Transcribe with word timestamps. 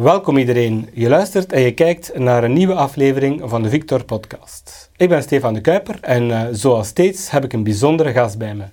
Welkom 0.00 0.36
iedereen. 0.36 0.88
Je 0.92 1.08
luistert 1.08 1.52
en 1.52 1.60
je 1.60 1.74
kijkt 1.74 2.18
naar 2.18 2.44
een 2.44 2.52
nieuwe 2.52 2.74
aflevering 2.74 3.42
van 3.44 3.62
de 3.62 3.68
Victor 3.68 4.04
Podcast. 4.04 4.90
Ik 4.96 5.08
ben 5.08 5.22
Stefan 5.22 5.54
de 5.54 5.60
Kuiper 5.60 5.98
en 6.00 6.28
uh, 6.28 6.42
zoals 6.52 6.88
steeds 6.88 7.30
heb 7.30 7.44
ik 7.44 7.52
een 7.52 7.62
bijzondere 7.62 8.12
gast 8.12 8.38
bij 8.38 8.54
me. 8.54 8.64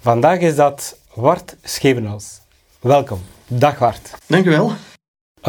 Vandaag 0.00 0.38
is 0.38 0.56
dat 0.56 0.98
Wart 1.14 1.56
Schevenals. 1.62 2.40
Welkom. 2.80 3.20
Dag 3.46 3.78
Wart. 3.78 4.10
Dankjewel. 4.26 4.72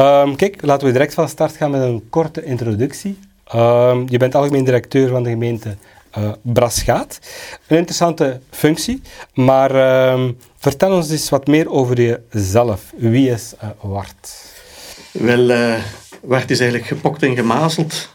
Um, 0.00 0.36
kijk, 0.36 0.62
laten 0.62 0.86
we 0.86 0.92
direct 0.92 1.14
van 1.14 1.28
start 1.28 1.56
gaan 1.56 1.70
met 1.70 1.82
een 1.82 2.06
korte 2.10 2.44
introductie. 2.44 3.18
Um, 3.54 4.04
je 4.08 4.18
bent 4.18 4.34
algemeen 4.34 4.64
directeur 4.64 5.08
van 5.08 5.22
de 5.22 5.30
gemeente 5.30 5.76
uh, 6.18 6.32
Brasgaat. 6.42 7.18
Een 7.66 7.76
interessante 7.76 8.40
functie, 8.50 9.02
maar 9.34 9.74
uh, 9.74 10.28
vertel 10.56 10.92
ons 10.92 11.10
eens 11.10 11.28
wat 11.28 11.46
meer 11.46 11.70
over 11.70 12.00
jezelf. 12.00 12.92
Wie 12.96 13.30
is 13.30 13.54
uh, 13.62 13.68
Wart? 13.80 14.47
Wel, 15.20 15.50
uh, 15.50 15.74
Wart 16.20 16.50
is 16.50 16.60
eigenlijk 16.60 16.88
gepokt 16.88 17.22
en 17.22 17.36
gemazeld 17.36 18.08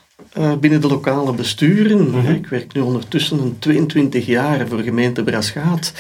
binnen 0.60 0.82
de 0.82 0.88
lokale 0.88 1.34
besturen. 1.34 2.10
Mm 2.10 2.20
-hmm. 2.20 2.36
Ik 2.36 2.48
werk 2.48 2.74
nu 2.74 2.82
ondertussen 2.82 3.40
een 3.40 3.56
22 3.60 4.26
jaar 4.26 4.68
voor 4.68 4.80
gemeente 4.80 5.24
Brasgaat 5.24 5.94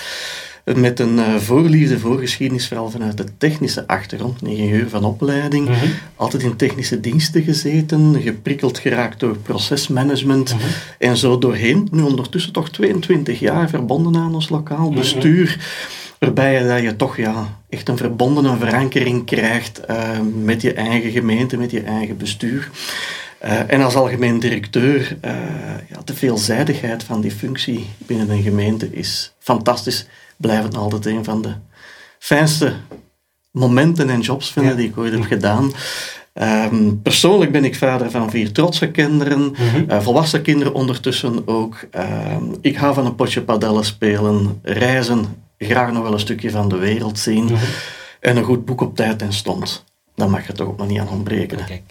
met 0.63 0.99
een 0.99 1.16
uh, 1.16 1.35
voorliefde 1.35 1.99
voor 1.99 2.20
geschiedenis, 2.20 2.67
vooral 2.67 2.89
vanuit 2.89 3.17
de 3.17 3.25
technische 3.38 3.88
achtergrond, 3.88 4.44
ingenieur 4.44 4.89
van 4.89 5.03
opleiding, 5.03 5.67
mm 5.67 5.73
-hmm. 5.73 5.91
altijd 6.16 6.44
in 6.44 6.55
technische 6.55 6.99
diensten 6.99 7.44
gezeten, 7.44 8.22
geprikkeld 8.22 8.80
geraakt 8.80 9.20
door 9.20 9.38
procesmanagement 9.38 10.53
mm 10.53 10.59
-hmm. 10.59 10.70
en 10.99 11.17
zo 11.17 11.38
doorheen. 11.38 11.88
Nu 11.92 12.02
ondertussen 12.02 12.52
toch 12.52 12.70
22 12.70 13.39
jaar 13.39 13.70
verbonden 13.70 14.16
aan 14.16 14.36
ons 14.36 14.49
lokaal 14.49 14.92
bestuur. 14.92 15.58
Waarbij 16.23 16.53
je, 16.53 16.81
je 16.81 16.95
toch 16.95 17.17
ja, 17.17 17.59
echt 17.69 17.89
een 17.89 17.97
verbondene 17.97 18.57
verankering 18.57 19.25
krijgt 19.25 19.81
uh, 19.89 20.19
met 20.43 20.61
je 20.61 20.73
eigen 20.73 21.11
gemeente, 21.11 21.57
met 21.57 21.71
je 21.71 21.81
eigen 21.81 22.17
bestuur. 22.17 22.69
Uh, 23.45 23.71
en 23.71 23.81
als 23.81 23.95
algemeen 23.95 24.39
directeur, 24.39 25.17
uh, 25.25 25.31
ja, 25.89 25.99
de 26.05 26.13
veelzijdigheid 26.13 27.03
van 27.03 27.21
die 27.21 27.31
functie 27.31 27.89
binnen 27.97 28.30
een 28.30 28.41
gemeente 28.41 28.88
is 28.91 29.33
fantastisch 29.39 30.05
blijven 30.38 30.75
altijd 30.75 31.05
een 31.05 31.23
van 31.23 31.41
de 31.41 31.53
fijnste 32.19 32.73
momenten 33.52 34.09
en 34.09 34.19
jobs 34.19 34.52
vinden 34.52 34.71
ja. 34.71 34.77
die 34.77 34.87
ik 34.87 34.97
ooit 34.97 35.13
heb 35.13 35.23
gedaan. 35.23 35.71
Um, 36.33 37.02
persoonlijk 37.02 37.52
ben 37.52 37.65
ik 37.65 37.75
vader 37.75 38.11
van 38.11 38.30
vier 38.30 38.52
trotse 38.52 38.91
kinderen, 38.91 39.39
mm 39.39 39.53
-hmm. 39.55 39.85
uh, 39.89 40.02
volwassen 40.02 40.41
kinderen 40.41 40.73
ondertussen 40.73 41.47
ook. 41.47 41.87
Um, 42.39 42.55
ik 42.61 42.75
hou 42.75 42.93
van 42.93 43.05
een 43.05 43.15
potje 43.15 43.41
padellen 43.41 43.85
spelen, 43.85 44.59
reizen, 44.61 45.25
graag 45.64 45.92
nog 45.92 46.03
wel 46.03 46.14
een 46.14 46.19
stukje 46.19 46.50
van 46.50 46.69
de 46.69 46.78
wereld 46.78 47.19
zien. 47.19 47.44
Mm 47.44 47.47
-hmm. 47.47 47.58
En 48.19 48.38
een 48.38 48.44
goed 48.44 48.66
boek 48.66 48.81
op 48.81 48.95
tijd 48.95 49.22
en 49.22 49.33
stond. 49.33 49.83
Dan 50.16 50.30
mag 50.30 50.47
je 50.47 50.53
toch 50.53 50.67
ook 50.67 50.78
nog 50.78 50.88
niet 50.88 51.00
aan 51.00 51.09
ontbreken. 51.09 51.66
Kijk, 51.66 51.81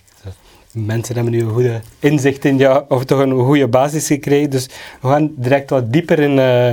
mensen 0.73 1.14
hebben 1.14 1.33
nu 1.33 1.41
een 1.41 1.53
goede 1.53 1.81
inzicht 1.98 2.45
in 2.45 2.56
jou, 2.56 2.84
of 2.89 3.05
toch 3.05 3.19
een 3.19 3.45
goede 3.45 3.69
basis 3.69 4.06
gekregen. 4.06 4.51
Dus 4.51 4.67
we 5.01 5.09
gaan 5.09 5.33
direct 5.37 5.70
wat 5.70 5.92
dieper 5.92 6.19
in, 6.19 6.37
uh, 6.37 6.73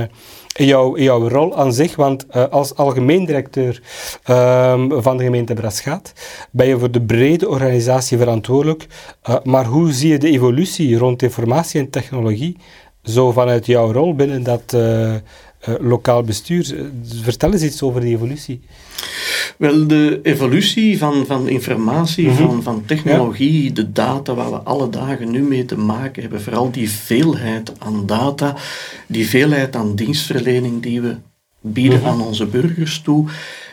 in, 0.56 0.66
jouw, 0.66 0.94
in 0.94 1.02
jouw 1.02 1.28
rol 1.28 1.56
aan 1.56 1.72
zich. 1.72 1.96
Want 1.96 2.26
uh, 2.36 2.44
als 2.48 2.74
algemeen 2.74 3.24
directeur 3.24 3.82
um, 4.28 5.02
van 5.02 5.16
de 5.16 5.24
gemeente 5.24 5.54
Brasgaat 5.54 6.12
ben 6.50 6.66
je 6.66 6.78
voor 6.78 6.90
de 6.90 7.02
brede 7.02 7.48
organisatie 7.48 8.18
verantwoordelijk. 8.18 8.86
Uh, 9.28 9.36
maar 9.42 9.64
hoe 9.64 9.92
zie 9.92 10.10
je 10.10 10.18
de 10.18 10.30
evolutie 10.30 10.96
rond 10.96 11.22
informatie 11.22 11.80
en 11.80 11.90
technologie 11.90 12.56
zo 13.02 13.32
vanuit 13.32 13.66
jouw 13.66 13.92
rol 13.92 14.14
binnen 14.14 14.42
dat 14.42 14.76
lokaal 15.80 16.22
bestuur? 16.22 16.90
Vertel 17.22 17.52
eens 17.52 17.62
iets 17.62 17.82
over 17.82 18.00
die 18.00 18.14
evolutie. 18.14 18.60
Wel, 19.58 19.86
de 19.86 20.20
evolutie 20.22 20.98
van, 20.98 21.26
van 21.26 21.48
informatie, 21.48 22.28
mm 22.28 22.36
-hmm. 22.36 22.46
van, 22.46 22.62
van 22.62 22.84
technologie, 22.84 23.64
ja. 23.64 23.72
de 23.72 23.92
data 23.92 24.34
waar 24.34 24.50
we 24.50 24.56
alle 24.56 24.88
dagen 24.88 25.30
nu 25.30 25.42
mee 25.42 25.64
te 25.64 25.78
maken 25.78 26.22
hebben, 26.22 26.42
vooral 26.42 26.70
die 26.70 26.90
veelheid 26.90 27.72
aan 27.78 28.06
data, 28.06 28.56
die 29.06 29.28
veelheid 29.28 29.76
aan 29.76 29.94
dienstverlening 29.94 30.82
die 30.82 31.00
we 31.00 31.16
bieden 31.60 31.98
mm 31.98 32.04
-hmm. 32.04 32.12
aan 32.12 32.26
onze 32.26 32.46
burgers 32.46 33.00
toe, 33.00 33.28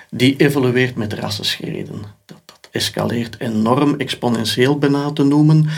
die 0.09 0.35
evolueert 0.37 0.95
met 0.95 1.13
rassenschreden. 1.13 2.01
Dat, 2.25 2.41
dat 2.45 2.67
escaleert 2.71 3.35
enorm, 3.39 3.95
exponentieel 3.97 4.77
bijna 4.77 5.11
te 5.11 5.23
noemen. 5.23 5.69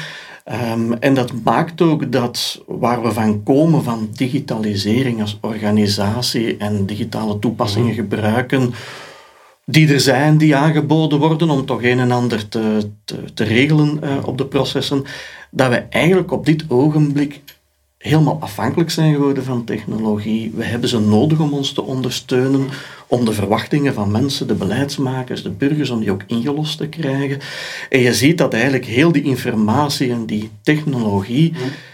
Um, 0.52 0.94
en 0.94 1.14
dat 1.14 1.32
maakt 1.44 1.82
ook 1.82 2.12
dat 2.12 2.64
waar 2.68 3.02
we 3.02 3.12
van 3.12 3.44
komen, 3.44 3.84
van 3.84 4.10
digitalisering 4.12 5.22
als 5.22 5.38
organisatie 5.42 6.58
en 6.58 6.86
digitale 6.86 7.40
toepassingen 7.40 7.94
-hmm. 7.94 7.96
gebruiken, 7.96 8.74
die 9.66 9.94
er 9.94 10.00
zijn, 10.00 10.38
die 10.38 10.56
aangeboden 10.56 11.20
worden 11.20 11.50
om 11.50 11.66
toch 11.66 11.84
een 11.84 12.00
en 12.00 12.12
ander 12.12 12.48
te, 12.48 12.90
te, 13.06 13.34
te 13.34 13.44
regelen 13.44 14.00
uh, 14.04 14.16
op 14.26 14.38
de 14.38 14.46
processen, 14.46 15.04
dat 15.52 15.70
we 15.70 15.76
eigenlijk 15.76 16.32
op 16.32 16.46
dit 16.46 16.66
ogenblik 16.68 17.42
helemaal 18.00 18.38
afhankelijk 18.40 18.90
zijn 18.90 19.14
geworden 19.14 19.44
van 19.44 19.64
technologie. 19.64 20.52
We 20.56 20.64
hebben 20.64 20.90
ze 20.90 21.00
nodig 21.00 21.40
om 21.40 21.54
ons 21.54 21.72
te 21.72 21.84
ondersteunen, 21.84 22.68
om 23.08 23.26
de 23.26 23.34
verwachtingen 23.34 23.94
van 23.94 24.12
mensen, 24.12 24.48
de 24.48 24.54
beleidsmakers, 24.54 25.44
de 25.44 25.50
burgers, 25.50 25.90
om 25.90 26.00
die 26.00 26.12
ook 26.12 26.24
ingelost 26.28 26.78
te 26.78 26.88
krijgen. 26.88 27.40
En 27.90 28.00
je 28.00 28.14
ziet 28.14 28.38
dat 28.38 28.54
eigenlijk 28.54 28.86
heel 28.86 29.12
die 29.12 29.24
informatie 29.24 30.12
en 30.12 30.26
die 30.26 30.50
technologie 30.64 31.54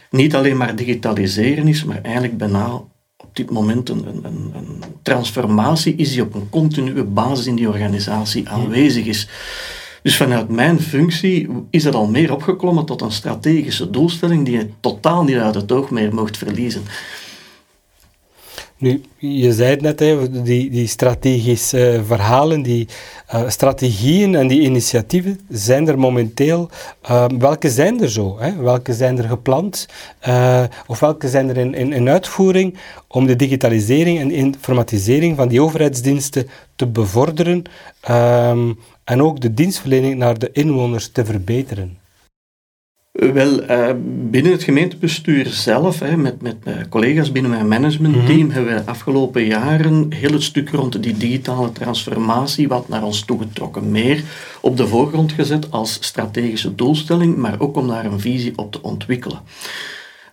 niet 0.09 0.35
alleen 0.35 0.57
maar 0.57 0.75
digitaliseren 0.75 1.67
is, 1.67 1.83
maar 1.83 2.01
eigenlijk 2.01 2.37
bijna 2.37 2.81
op 3.17 3.35
dit 3.35 3.49
moment 3.51 3.89
een, 3.89 4.05
een, 4.07 4.51
een, 4.53 4.83
transformatie 5.01 5.95
is 5.95 6.11
die 6.11 6.21
op 6.21 6.33
een 6.33 6.49
continue 6.49 7.03
basis 7.03 7.45
in 7.45 7.55
die 7.55 7.67
organisatie 7.67 8.49
aanwezig 8.49 9.05
is. 9.05 9.27
Dus 10.05 10.17
vanuit 10.17 10.49
mijn 10.49 10.79
functie 10.79 11.49
is 11.69 11.83
dat 11.83 11.95
al 11.95 12.07
meer 12.07 12.33
opgeklommen 12.33 12.85
tot 12.85 13.01
een 13.01 13.11
strategische 13.11 13.89
doelstelling 13.89 14.45
die 14.45 14.57
je 14.57 14.69
totaal 14.79 15.23
niet 15.23 15.35
uit 15.35 15.55
het 15.55 15.71
oog 15.71 15.89
meer 15.89 16.13
mocht 16.13 16.37
verliezen. 16.37 16.81
Nu, 18.77 19.01
je 19.17 19.53
zei 19.53 19.69
het 19.69 19.81
net, 19.81 19.99
hè, 19.99 20.41
die, 20.41 20.69
die 20.69 20.87
strategische 20.87 22.01
verhalen, 22.05 22.61
die 22.61 22.87
uh, 23.33 23.49
strategieën 23.49 24.35
en 24.35 24.47
die 24.47 24.61
initiatieven 24.61 25.39
zijn 25.49 25.87
er 25.87 25.99
momenteel. 25.99 26.69
Uh, 27.09 27.25
welke 27.39 27.69
zijn 27.69 28.01
er 28.01 28.09
zo? 28.09 28.39
Hè? 28.39 28.55
Welke 28.55 28.93
zijn 28.93 29.17
er 29.17 29.27
gepland? 29.27 29.87
Uh, 30.27 30.63
of 30.87 30.99
welke 30.99 31.29
zijn 31.29 31.49
er 31.49 31.57
in, 31.57 31.73
in, 31.73 31.93
in, 31.93 32.09
uitvoering 32.09 32.77
om 33.07 33.25
de 33.25 33.35
digitalisering 33.35 34.19
en 34.19 34.31
informatisering 34.31 35.35
van 35.35 35.47
die 35.47 35.61
overheidsdiensten 35.61 36.47
te 36.75 36.87
bevorderen 36.87 37.63
um, 38.09 38.79
en 39.03 39.21
ook 39.21 39.41
de 39.41 39.53
dienstverlening 39.53 40.15
naar 40.15 40.39
de 40.39 40.49
inwoners 40.51 41.09
te 41.11 41.25
verbeteren? 41.25 41.97
Wel, 43.15 43.63
uh, 43.63 43.89
binnen 44.29 44.51
het 44.51 44.63
gemeentebestuur 44.63 45.45
zelf, 45.45 45.99
hè, 45.99 46.17
met, 46.17 46.41
met 46.41 46.55
uh, 46.63 46.73
collega's 46.89 47.31
binnen 47.31 47.51
mijn 47.51 47.67
managementteam, 47.67 48.37
mm 48.37 48.41
-hmm. 48.41 48.51
hebben 48.51 48.73
we 48.73 48.83
de 48.83 48.89
afgelopen 48.89 49.45
jaren 49.45 50.05
heel 50.09 50.31
het 50.31 50.43
stuk 50.43 50.69
rond 50.69 51.03
die 51.03 51.17
digitale 51.17 51.71
transformatie, 51.71 52.67
wat 52.67 52.89
naar 52.89 53.03
ons 53.03 53.25
toegetrokken, 53.25 53.91
meer 53.91 54.23
op 54.61 54.77
de 54.77 54.87
voorgrond 54.87 55.31
gezet 55.31 55.71
als 55.71 55.97
strategische 55.99 56.75
doelstelling, 56.75 57.35
maar 57.35 57.59
ook 57.59 57.77
om 57.77 57.87
daar 57.87 58.05
een 58.05 58.19
visie 58.19 58.53
op 58.55 58.71
te 58.71 58.81
ontwikkelen. 58.81 59.39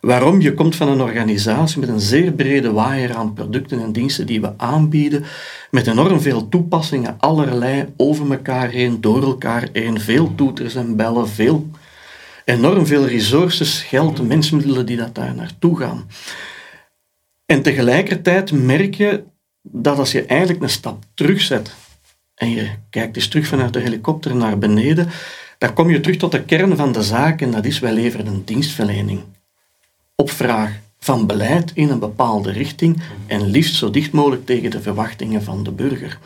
Waarom? 0.00 0.40
Je 0.40 0.54
komt 0.54 0.76
van 0.76 0.88
een 0.88 1.00
organisatie 1.00 1.80
met 1.80 1.88
een 1.88 2.00
zeer 2.00 2.32
brede 2.32 2.72
waaier 2.72 3.14
aan 3.14 3.32
producten 3.32 3.82
en 3.82 3.92
diensten 3.92 4.26
die 4.26 4.40
we 4.40 4.52
aanbieden, 4.56 5.24
met 5.70 5.86
enorm 5.86 6.20
veel 6.20 6.48
toepassingen, 6.48 7.16
allerlei 7.18 7.86
over 7.96 8.30
elkaar 8.30 8.68
heen, 8.68 9.00
door 9.00 9.22
elkaar 9.22 9.68
heen, 9.72 10.00
veel 10.00 10.34
toeters 10.34 10.74
en 10.74 10.96
bellen, 10.96 11.28
veel 11.28 11.66
enorm 12.44 12.86
veel 12.86 13.06
resources, 13.06 13.82
geld, 13.82 14.26
mensmiddelen 14.28 14.86
die 14.86 14.96
dat 14.96 15.14
daar 15.14 15.34
naartoe 15.34 15.78
gaan. 15.78 16.08
En 17.46 17.62
tegelijkertijd 17.62 18.52
merk 18.52 18.94
je 18.94 19.24
dat 19.62 19.98
als 19.98 20.12
je 20.12 20.24
eigenlijk 20.24 20.62
een 20.62 20.68
stap 20.68 21.04
terugzet 21.14 21.74
en 22.34 22.50
je 22.50 22.70
kijkt 22.90 23.16
eens 23.16 23.28
terug 23.28 23.46
vanuit 23.46 23.72
de 23.72 23.80
helikopter 23.80 24.36
naar 24.36 24.58
beneden, 24.58 25.08
dan 25.58 25.74
kom 25.74 25.90
je 25.90 26.00
terug 26.00 26.16
tot 26.16 26.32
de 26.32 26.44
kern 26.44 26.76
van 26.76 26.92
de 26.92 27.02
zaak 27.02 27.40
en 27.40 27.50
dat 27.50 27.64
is 27.64 27.78
wij 27.78 27.92
leveren 27.92 28.26
een 28.26 28.44
dienstverlening. 28.44 29.20
Op 30.14 30.30
vraag 30.30 30.78
van 30.98 31.26
beleid 31.26 31.70
in 31.74 31.90
een 31.90 31.98
bepaalde 31.98 32.52
richting 32.52 33.02
en 33.26 33.46
liefst 33.46 33.74
zo 33.74 33.90
dicht 33.90 34.12
mogelijk 34.12 34.46
tegen 34.46 34.70
de 34.70 34.82
verwachtingen 34.82 35.42
van 35.42 35.62
de 35.62 35.70
burger. 35.70 36.18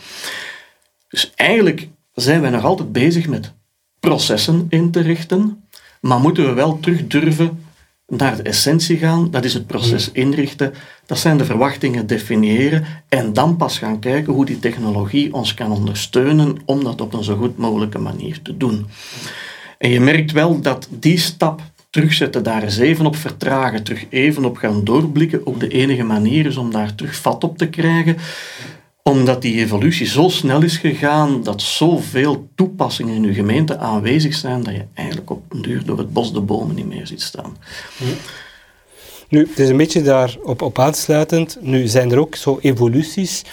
Dus 1.09 1.33
eigenlijk 1.35 1.89
zijn 2.15 2.41
wij 2.41 2.51
nog 2.51 2.65
altijd 2.65 2.93
bezig 2.93 3.27
met 3.27 3.53
processen 4.01 4.67
in 4.69 4.91
te 4.91 5.01
richten, 5.01 5.65
maar 6.01 6.21
moeten 6.21 6.47
we 6.47 6.53
wel 6.53 6.81
terug 6.81 7.07
durven 7.07 7.65
naar 8.07 8.37
de 8.37 8.43
essentie 8.43 8.97
gaan, 8.97 9.31
dat 9.31 9.45
is 9.45 9.55
het 9.55 9.67
proces 9.67 10.13
inrichten, 10.13 10.73
dat 11.07 11.19
zijn 11.19 11.39
de 11.39 11.45
verwachtingen 11.45 12.07
definiëren 12.07 12.85
en 13.09 13.33
dan 13.33 13.57
pas 13.57 13.79
gaan 13.79 13.99
kijken 13.99 14.33
hoe 14.33 14.45
die 14.45 14.59
technologie 14.59 15.35
ons 15.35 15.55
kan 15.55 15.73
ondersteunen 15.73 16.57
om 16.65 16.85
dat 16.85 17.01
op 17.01 17.15
een 17.15 17.25
zo 17.25 17.37
goed 17.37 17.57
mogelijke 17.57 17.99
manier 17.99 18.43
te 18.43 18.57
doen. 18.57 18.87
En 19.79 19.91
je 19.91 20.01
merkt 20.01 20.33
wel 20.33 20.61
dat 20.61 20.89
die 20.91 21.19
stap 21.19 21.61
terugzetten, 21.91 22.43
daar 22.43 22.63
eens 22.63 22.79
even 22.79 23.07
op 23.07 23.17
vertragen, 23.17 23.83
terug 23.83 24.07
even 24.11 24.45
op 24.45 24.57
gaan 24.57 24.85
doorblikken, 24.85 25.47
ook 25.47 25.61
de 25.61 25.69
enige 25.69 26.03
manier 26.03 26.47
is 26.47 26.57
om 26.57 26.71
daar 26.71 26.95
terug 26.95 27.17
vat 27.17 27.45
op 27.45 27.59
te 27.59 27.69
krijgen 27.69 28.17
omdat 29.09 29.43
die 29.43 29.55
evolutie 29.55 30.07
zo 30.07 30.29
snel 30.29 30.63
is 30.63 30.77
gegaan, 30.77 31.43
dat 31.43 31.63
zoveel 31.63 32.49
toepassingen 32.55 33.15
in 33.15 33.23
je 33.23 33.35
gemeente 33.35 33.79
aanwezig 33.79 34.35
zijn, 34.35 34.63
dat 34.63 34.75
je 34.75 34.85
eigenlijk 34.95 35.31
op 35.31 35.43
een 35.49 35.63
duur 35.63 35.85
door 35.85 35.99
het 35.99 36.13
bos 36.13 36.33
de 36.33 36.41
bomen 36.41 36.75
niet 36.75 36.87
meer 36.87 37.07
ziet 37.07 37.23
staan. 37.23 37.57
Nu, 39.29 39.47
het 39.49 39.59
is 39.59 39.69
een 39.69 39.77
beetje 39.77 40.03
daarop 40.03 40.63
op 40.63 40.79
aansluitend. 40.79 41.59
Nu 41.61 41.87
zijn 41.87 42.11
er 42.11 42.19
ook 42.19 42.37
zo 42.37 42.59
evoluties 42.61 43.45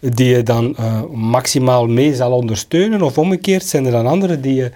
die 0.00 0.28
je 0.28 0.42
dan 0.42 0.76
uh, 0.80 1.02
maximaal 1.12 1.86
mee 1.86 2.14
zal 2.14 2.32
ondersteunen, 2.32 3.02
of 3.02 3.18
omgekeerd 3.18 3.64
zijn 3.64 3.86
er 3.86 3.92
dan 3.92 4.06
andere 4.06 4.40
die 4.40 4.54
je 4.54 4.70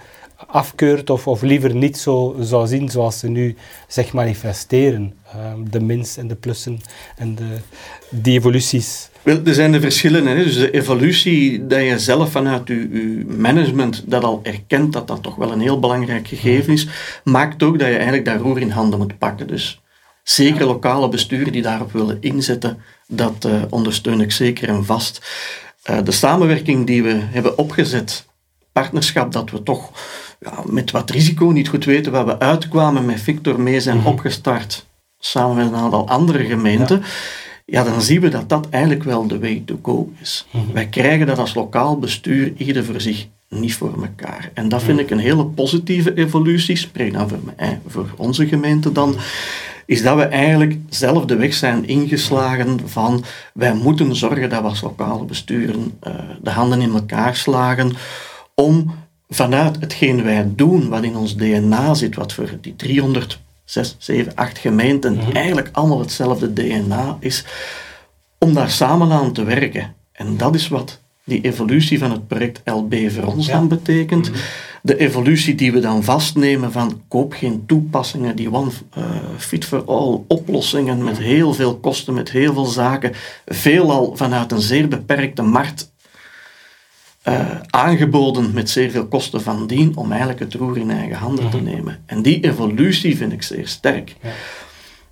afkeurt 0.47 1.09
of, 1.09 1.27
of 1.27 1.41
liever 1.41 1.75
niet 1.75 1.97
zo 1.97 2.35
zou 2.39 2.67
zien 2.67 2.89
zoals 2.89 3.19
ze 3.19 3.27
nu 3.27 3.55
zich 3.87 4.13
manifesteren. 4.13 5.13
Uh, 5.35 5.53
de 5.69 5.79
mins 5.79 6.17
en 6.17 6.27
de 6.27 6.35
plussen 6.35 6.81
en 7.17 7.35
de, 7.35 7.57
die 8.09 8.37
evoluties. 8.37 9.09
Wel, 9.25 9.41
er 9.45 9.53
zijn 9.53 9.71
de 9.71 9.79
verschillen. 9.79 10.25
Hè? 10.25 10.35
Dus 10.35 10.55
de 10.55 10.71
evolutie 10.71 11.67
dat 11.67 11.81
je 11.81 11.99
zelf 11.99 12.31
vanuit 12.31 12.67
je, 12.67 12.89
je, 12.91 13.25
management 13.37 14.03
dat 14.05 14.23
al 14.23 14.39
erkent 14.43 14.93
dat 14.93 15.07
dat 15.07 15.23
toch 15.23 15.35
wel 15.35 15.51
een 15.51 15.59
heel 15.59 15.79
belangrijk 15.79 16.27
gegeven 16.27 16.73
is, 16.73 16.87
maakt 17.23 17.63
ook 17.63 17.79
dat 17.79 17.87
je 17.87 17.93
eigenlijk 17.93 18.25
dat 18.25 18.41
roer 18.41 18.59
in 18.59 18.69
handen 18.69 18.99
moet 18.99 19.17
pakken. 19.17 19.47
Dus 19.47 19.81
zeker 20.23 20.65
lokale 20.65 21.09
besturen 21.09 21.51
die 21.51 21.61
daarop 21.61 21.91
willen 21.91 22.17
inzetten, 22.21 22.77
dat 23.07 23.45
uh, 23.45 23.61
ondersteun 23.69 24.21
ik 24.21 24.31
zeker 24.31 24.69
en 24.69 24.85
vast. 24.85 25.21
Uh, 25.89 25.97
de 26.03 26.11
samenwerking 26.11 26.85
die 26.85 27.03
we 27.03 27.19
hebben 27.21 27.57
opgezet, 27.57 28.25
partnerschap 28.71 29.31
dat 29.31 29.51
we 29.51 29.63
toch 29.63 29.91
ja, 30.39 30.53
met 30.65 30.91
wat 30.91 31.09
risico 31.09 31.45
niet 31.45 31.67
goed 31.67 31.85
weten 31.85 32.11
waar 32.11 32.25
we 32.25 32.39
uitkwamen 32.39 33.05
met 33.05 33.21
Victor 33.21 33.61
mee 33.61 33.79
zijn 33.79 33.97
mm 33.97 34.05
opgestart, 34.05 34.85
samen 35.19 35.55
met 35.55 35.65
een 35.65 35.75
aantal 35.75 36.07
andere 36.07 36.45
gemeenten. 36.45 36.99
Ja 36.99 37.05
ja, 37.65 37.83
dan 37.83 38.01
zien 38.01 38.21
we 38.21 38.29
dat 38.29 38.49
dat 38.49 38.69
eigenlijk 38.69 39.03
wel 39.03 39.27
de 39.27 39.39
way 39.39 39.63
to 39.65 39.79
go 39.81 40.11
is. 40.21 40.47
Mhm. 40.51 40.73
Wij 40.73 40.87
krijgen 40.87 41.27
dat 41.27 41.37
als 41.37 41.53
lokaal 41.53 41.99
bestuur 41.99 42.53
ieder 42.57 42.85
voor 42.85 43.01
zich 43.01 43.27
niet 43.49 43.75
voor 43.75 43.93
elkaar. 44.01 44.51
En 44.53 44.69
dat 44.69 44.83
vind 44.83 44.97
mhm. 44.97 45.05
ik 45.05 45.11
een 45.11 45.19
hele 45.19 45.45
positieve 45.45 46.13
evolutie, 46.13 46.75
spreek 46.75 47.13
dan 47.13 47.29
voor, 47.29 47.39
mij, 47.57 47.79
voor 47.87 48.09
onze 48.17 48.47
gemeente 48.47 48.91
dan, 48.91 49.15
is 49.85 50.01
dat 50.01 50.15
we 50.15 50.23
eigenlijk 50.23 50.77
zelf 50.89 51.25
de 51.25 51.35
weg 51.35 51.53
zijn 51.53 51.87
ingeslagen 51.87 52.79
van 52.85 53.23
wij 53.53 53.73
moeten 53.73 54.15
zorgen 54.15 54.49
dat 54.49 54.61
we 54.61 54.67
als 54.67 54.81
lokale 54.81 55.25
besturen 55.25 55.97
uh, 56.07 56.13
de 56.41 56.49
handen 56.49 56.81
in 56.81 56.93
elkaar 56.93 57.35
slagen 57.35 57.91
om 58.55 58.95
vanuit 59.29 59.79
hetgeen 59.79 60.23
wij 60.23 60.47
doen, 60.55 60.89
wat 60.89 61.03
in 61.03 61.15
ons 61.15 61.35
DNA 61.35 61.93
zit, 61.93 62.15
wat 62.15 62.33
voor 62.33 62.57
die 62.61 62.75
300 62.75 63.39
zes, 63.65 63.95
zeven, 63.97 64.35
acht 64.35 64.57
gemeenten 64.57 65.13
mhm. 65.13 65.35
eigenlijk 65.35 65.69
allemaal 65.71 65.99
hetzelfde 65.99 66.53
DNA 66.53 67.17
is, 67.19 67.43
om 68.37 68.53
daar 68.53 68.69
samen 68.69 69.11
aan 69.11 69.33
te 69.33 69.43
werken. 69.43 69.93
En 70.11 70.37
dat 70.37 70.55
is 70.55 70.67
wat 70.67 70.99
die 71.23 71.41
evolutie 71.41 71.99
van 71.99 72.11
het 72.11 72.27
project 72.27 72.61
LB 72.65 73.11
voor 73.11 73.23
ons 73.23 73.47
dan 73.47 73.67
betekent. 73.67 74.29
Mhm. 74.29 74.39
De 74.81 74.97
evolutie 74.97 75.55
die 75.55 75.71
we 75.71 75.79
dan 75.79 76.03
vastnemen 76.03 76.71
van 76.71 77.01
koop 77.07 77.33
geen 77.33 77.63
toepassingen, 77.65 78.35
die 78.35 78.53
one 78.53 78.71
uh, 78.97 79.03
fit 79.37 79.65
for 79.65 79.83
all 79.85 80.21
oplossingen 80.27 81.03
met 81.03 81.17
heel 81.17 81.53
veel 81.53 81.77
kosten, 81.77 82.13
met 82.13 82.31
heel 82.31 82.53
veel 82.53 82.65
zaken, 82.65 83.11
veelal 83.45 84.15
vanuit 84.15 84.51
een 84.51 84.61
zeer 84.61 84.87
beperkte 84.87 85.41
markt 85.41 85.93
uh, 87.27 87.39
aangeboden 87.69 88.53
met 88.53 88.69
zeer 88.69 88.91
veel 88.91 89.07
kosten 89.07 89.41
van 89.41 89.67
dien 89.67 89.95
om 89.95 90.09
eigenlijk 90.09 90.39
het 90.39 90.53
roer 90.53 90.77
in 90.77 90.91
eigen 90.91 91.17
handen 91.17 91.49
te 91.49 91.57
mhm. 91.57 91.65
nemen. 91.65 92.03
En 92.05 92.21
die 92.21 92.43
evolutie 92.43 93.17
vind 93.17 93.31
ik 93.31 93.43
zeer 93.43 93.67
sterk. 93.67 94.15
Ja. 94.21 94.29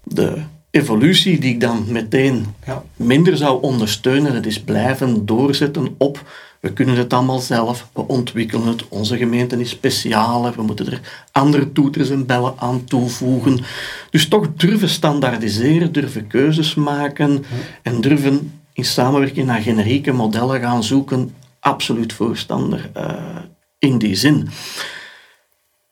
De 0.03 0.41
evolutie 0.69 1.39
die 1.39 1.53
ik 1.53 1.59
dan 1.59 1.85
meteen 1.87 2.45
ja. 2.65 2.83
minder 2.95 3.37
zou 3.37 3.61
ondersteunen, 3.61 4.33
dat 4.33 4.45
is 4.45 4.61
blijven 4.61 5.25
doorzetten 5.25 5.95
op 5.97 6.23
we 6.63 6.73
kunnen 6.73 6.95
het 6.95 7.13
allemaal 7.13 7.39
zelf, 7.39 7.89
we 7.93 8.07
ontwikkelen 8.07 8.67
het, 8.67 8.87
onze 8.87 9.17
gemeente 9.17 9.59
is 9.59 9.69
speciaal, 9.69 10.53
we 10.55 10.61
moeten 10.61 10.91
er 10.91 10.99
andere 11.31 11.71
toeters 11.71 12.09
en 12.09 12.25
bellen 12.25 12.53
aan 12.57 12.83
toevoegen. 12.83 13.59
Dus 14.09 14.27
toch 14.27 14.47
durven 14.55 14.89
standaardiseren, 14.89 15.91
durven 15.91 16.27
keuzes 16.27 16.75
maken 16.75 17.45
en 17.81 18.01
durven 18.01 18.61
in 18.73 18.85
samenwerking 18.85 19.45
naar 19.45 19.61
generieke 19.61 20.11
modellen 20.11 20.61
gaan 20.61 20.83
zoeken 20.83 21.33
absoluut 21.63 22.13
voorstander 22.13 22.91
uh, 22.97 23.13
in 23.79 23.97
die 23.97 24.15
zin. 24.15 24.49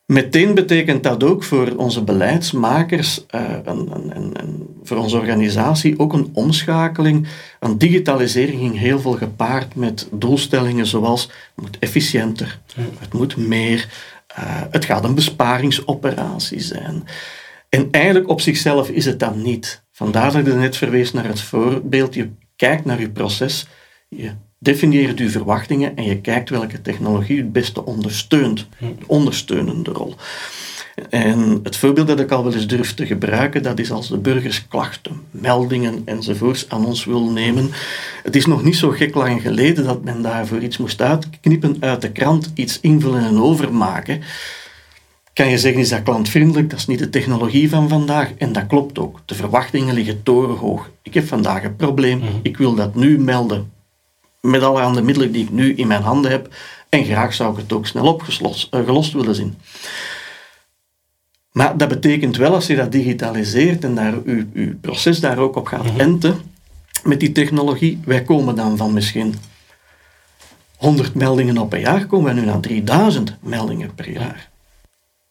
Meteen 0.06 0.54
betekent 0.54 1.04
dat 1.04 1.24
ook 1.24 1.44
voor 1.44 1.76
onze 1.76 2.04
beleidsmakers 2.04 3.26
uh, 3.36 3.42
en, 3.42 3.88
en, 4.14 4.34
en, 4.34 4.68
voor 4.84 4.98
onze 4.98 5.18
organisatie 5.18 6.00
ook 6.00 6.14
een 6.14 6.30
omschakeling. 6.34 7.28
Een 7.60 7.78
digitalisering 7.78 8.60
ging 8.60 8.78
heel 8.78 9.00
veel 9.00 9.18
gepaard 9.18 9.76
met 9.76 10.08
doelstellingen 10.12 10.86
zoals 10.86 11.22
het 11.22 11.32
moet 11.56 11.80
efficiënter, 11.80 12.60
het 13.00 13.14
moet 13.14 13.38
meer, 13.38 13.88
uh, 14.40 14.62
het 14.72 14.86
gaat 14.86 15.04
een 15.04 15.16
besparingsoperatie 15.16 16.60
zijn. 16.60 17.04
En 17.70 17.88
eigenlijk 17.92 18.30
op 18.30 18.42
zichzelf 18.42 18.90
is 18.90 19.06
het 19.06 19.20
dat 19.20 19.36
niet. 19.36 19.84
Vandaar 19.92 20.32
dat 20.32 20.48
ik 20.48 20.56
net 20.56 20.78
verwees 20.78 21.12
naar 21.12 21.28
het 21.28 21.42
voorbeeld. 21.42 22.14
Je 22.14 22.30
kijkt 22.56 22.86
naar 22.86 23.00
je 23.00 23.10
proces, 23.10 23.68
je 24.10 24.32
definieert 24.64 25.20
uw 25.20 25.30
verwachtingen 25.30 25.96
en 25.96 26.04
je 26.04 26.22
kijkt 26.22 26.50
welke 26.50 26.82
technologie 26.82 27.38
het 27.38 27.52
beste 27.52 27.86
ondersteunt. 27.86 28.68
De 28.80 28.94
ondersteunende 29.08 29.92
rol. 29.92 30.16
En 31.10 31.60
het 31.64 31.78
voorbeeld 31.78 32.08
dat 32.08 32.20
ik 32.20 32.32
al 32.32 32.44
wel 32.44 32.54
eens 32.54 32.68
durf 32.68 32.94
te 32.94 33.06
gebruiken, 33.06 33.64
dat 33.64 33.80
is 33.80 33.92
als 33.92 34.08
de 34.08 34.18
burgers 34.18 34.68
klachten, 34.68 35.22
meldingen 35.32 36.02
enzovoorts 36.06 36.66
aan 36.70 36.86
ons 36.86 37.06
wil 37.06 37.32
nemen. 37.32 37.72
Het 38.24 38.36
is 38.36 38.46
nog 38.46 38.64
niet 38.64 38.76
zo 38.76 38.90
gek 38.90 39.16
lang 39.16 39.42
geleden 39.42 39.84
dat 39.84 40.04
men 40.04 40.22
daarvoor 40.22 40.60
iets 40.60 40.78
moest 40.78 41.02
uitknippen 41.02 41.78
uit 41.80 42.02
de 42.02 42.12
krant, 42.12 42.52
iets 42.54 42.80
invullen 42.80 43.24
en 43.24 43.42
overmaken. 43.42 44.22
Kan 45.34 45.50
je 45.50 45.58
zeggen, 45.58 45.82
is 45.82 45.90
dat 45.90 46.04
klantvriendelijk? 46.04 46.70
Dat 46.70 46.80
is 46.80 46.88
niet 46.88 47.00
de 47.00 47.10
technologie 47.10 47.70
van 47.70 47.90
vandaag. 47.90 48.32
En 48.38 48.54
dat 48.54 48.68
klopt 48.68 49.00
ook. 49.00 49.20
De 49.26 49.36
verwachtingen 49.36 49.94
liggen 49.94 50.24
torenhoog. 50.24 50.90
Ik 51.02 51.14
heb 51.14 51.28
vandaag 51.28 51.64
een 51.64 51.76
probleem. 51.76 52.18
Mhm. 52.18 52.28
Ik 52.42 52.58
wil 52.58 52.76
dat 52.76 52.96
nu 52.96 53.20
melden 53.20 53.72
met 54.42 54.62
allerhande 54.62 55.02
middelen 55.02 55.32
die 55.32 55.44
ik 55.44 55.50
nu 55.50 55.76
in 55.76 55.88
mijn 55.88 56.02
handen 56.02 56.32
heb. 56.32 56.54
En 56.90 57.06
graag 57.06 57.34
zou 57.34 57.52
ik 57.52 57.58
het 57.58 57.74
ook 57.74 57.88
snel 57.88 58.06
opgelost 58.06 58.74
uh, 58.74 58.86
gelost 58.86 59.14
willen 59.14 59.36
zien. 59.36 59.58
Maar 61.52 61.78
dat 61.78 61.88
betekent 61.88 62.38
wel, 62.38 62.54
als 62.54 62.68
je 62.68 62.76
dat 62.76 62.92
digitaliseert 62.92 63.84
en 63.84 63.96
daar 63.96 64.14
uw, 64.26 64.46
uw 64.54 64.80
proces 64.80 65.20
daar 65.20 65.38
ook 65.38 65.56
op 65.56 65.66
gaat 65.66 65.84
mhm. 65.84 66.00
enten, 66.00 66.42
met 67.04 67.20
die 67.20 67.32
technologie, 67.32 68.00
wij 68.06 68.24
komen 68.24 68.56
dan 68.56 68.78
van 68.78 68.94
misschien 68.94 69.36
100 70.78 71.14
meldingen 71.14 71.58
op 71.58 71.74
een 71.74 71.80
jaar, 71.80 72.06
komen 72.06 72.34
we 72.34 72.40
nu 72.40 72.46
naar 72.46 72.60
3000 72.60 73.38
meldingen 73.42 73.96
per 73.96 74.10
jaar. 74.10 74.50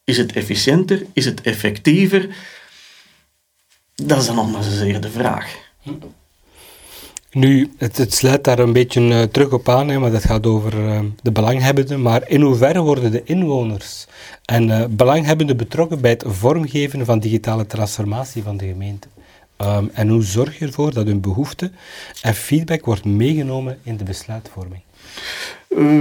Is 0.04 0.16
het 0.16 0.32
efficiënter? 0.32 1.06
Is 1.12 1.24
het 1.24 1.40
effectiever? 1.40 2.28
Dat 3.94 4.20
is 4.20 4.26
dan 4.26 4.34
nog 4.34 4.52
maar 4.52 4.62
zeer 4.62 5.00
de 5.00 5.10
vraag. 5.10 5.56
Nu, 7.32 7.72
het, 7.76 7.96
het 7.96 8.14
sluit 8.14 8.44
daar 8.44 8.58
een 8.58 8.72
beetje 8.72 9.00
uh, 9.00 9.22
terug 9.22 9.52
op 9.52 9.68
aan, 9.68 9.88
hè, 9.88 9.98
maar 9.98 10.10
dat 10.10 10.24
gaat 10.24 10.46
over 10.46 10.78
uh, 10.78 11.00
de 11.22 11.32
belanghebbenden. 11.32 12.02
Maar 12.02 12.28
in 12.28 12.40
hoeverre 12.40 12.80
worden 12.80 13.10
de 13.10 13.22
inwoners 13.24 14.06
en 14.44 14.68
uh, 14.68 14.84
belanghebbenden 14.90 15.56
betrokken 15.56 16.00
bij 16.00 16.10
het 16.10 16.24
vormgeven 16.26 17.04
van 17.04 17.18
digitale 17.18 17.66
transformatie 17.66 18.42
van 18.42 18.56
de 18.56 18.66
gemeente? 18.66 19.08
Um, 19.62 19.90
en 19.92 20.08
hoe 20.08 20.22
zorg 20.22 20.58
je 20.58 20.66
ervoor 20.66 20.94
dat 20.94 21.06
hun 21.06 21.20
behoefte 21.20 21.70
en 22.22 22.34
feedback 22.34 22.84
wordt 22.84 23.04
meegenomen 23.04 23.78
in 23.82 23.96
de 23.96 24.04
besluitvorming? 24.04 24.82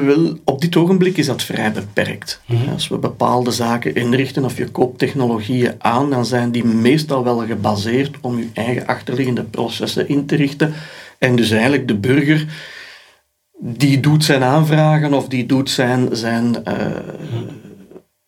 Wel, 0.05 0.37
op 0.43 0.61
dit 0.61 0.75
ogenblik 0.75 1.17
is 1.17 1.25
dat 1.25 1.43
vrij 1.43 1.71
beperkt. 1.71 2.41
Mhm. 2.45 2.69
Als 2.69 2.87
we 2.87 2.97
bepaalde 2.97 3.51
zaken 3.51 3.95
inrichten 3.95 4.45
of 4.45 4.57
je 4.57 4.69
koopt 4.69 4.99
technologieën 4.99 5.73
aan, 5.77 6.09
dan 6.09 6.25
zijn 6.25 6.51
die 6.51 6.65
meestal 6.65 7.23
wel 7.23 7.45
gebaseerd 7.45 8.15
om 8.21 8.37
je 8.37 8.47
eigen 8.53 8.87
achterliggende 8.87 9.43
processen 9.43 10.07
in 10.07 10.25
te 10.25 10.35
richten 10.35 10.73
en 11.19 11.35
dus 11.35 11.51
eigenlijk 11.51 11.87
de 11.87 11.95
burger, 11.95 12.45
die 13.59 13.99
doet 13.99 14.23
zijn 14.23 14.43
aanvragen 14.43 15.13
of 15.13 15.27
die 15.27 15.45
doet 15.45 15.69
zijn, 15.69 16.15
zijn, 16.15 16.55
uh, 16.67 16.75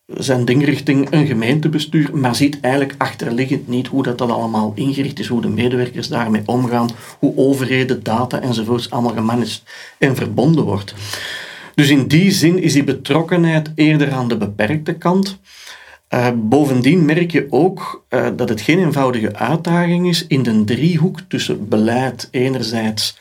zijn 0.06 0.44
ding 0.44 0.64
richting 0.64 1.10
een 1.10 1.26
gemeentebestuur, 1.26 2.16
maar 2.16 2.34
ziet 2.34 2.60
eigenlijk 2.60 2.94
achterliggend 2.98 3.68
niet 3.68 3.86
hoe 3.86 4.02
dat, 4.02 4.18
dat 4.18 4.30
allemaal 4.30 4.72
ingericht 4.74 5.18
is, 5.18 5.26
hoe 5.26 5.40
de 5.40 5.48
medewerkers 5.48 6.08
daarmee 6.08 6.42
omgaan, 6.44 6.90
hoe 7.18 7.36
overheden, 7.36 8.02
data 8.02 8.40
enzovoorts 8.40 8.90
allemaal 8.90 9.14
gemanaged 9.14 9.62
en 9.98 10.16
verbonden 10.16 10.64
wordt. 10.64 10.94
Dus 11.74 11.88
in 11.88 12.06
die 12.06 12.30
zin 12.30 12.62
is 12.62 12.72
die 12.72 12.84
betrokkenheid 12.84 13.70
eerder 13.74 14.12
aan 14.12 14.28
de 14.28 14.36
beperkte 14.36 14.92
kant. 14.92 15.38
Uh, 16.14 16.28
bovendien 16.34 17.04
merk 17.04 17.30
je 17.30 17.46
ook 17.50 18.04
uh, 18.10 18.28
dat 18.36 18.48
het 18.48 18.60
geen 18.60 18.78
eenvoudige 18.78 19.34
uitdaging 19.34 20.08
is 20.08 20.26
in 20.26 20.42
de 20.42 20.64
driehoek 20.64 21.20
tussen 21.28 21.68
beleid 21.68 22.28
enerzijds, 22.30 23.18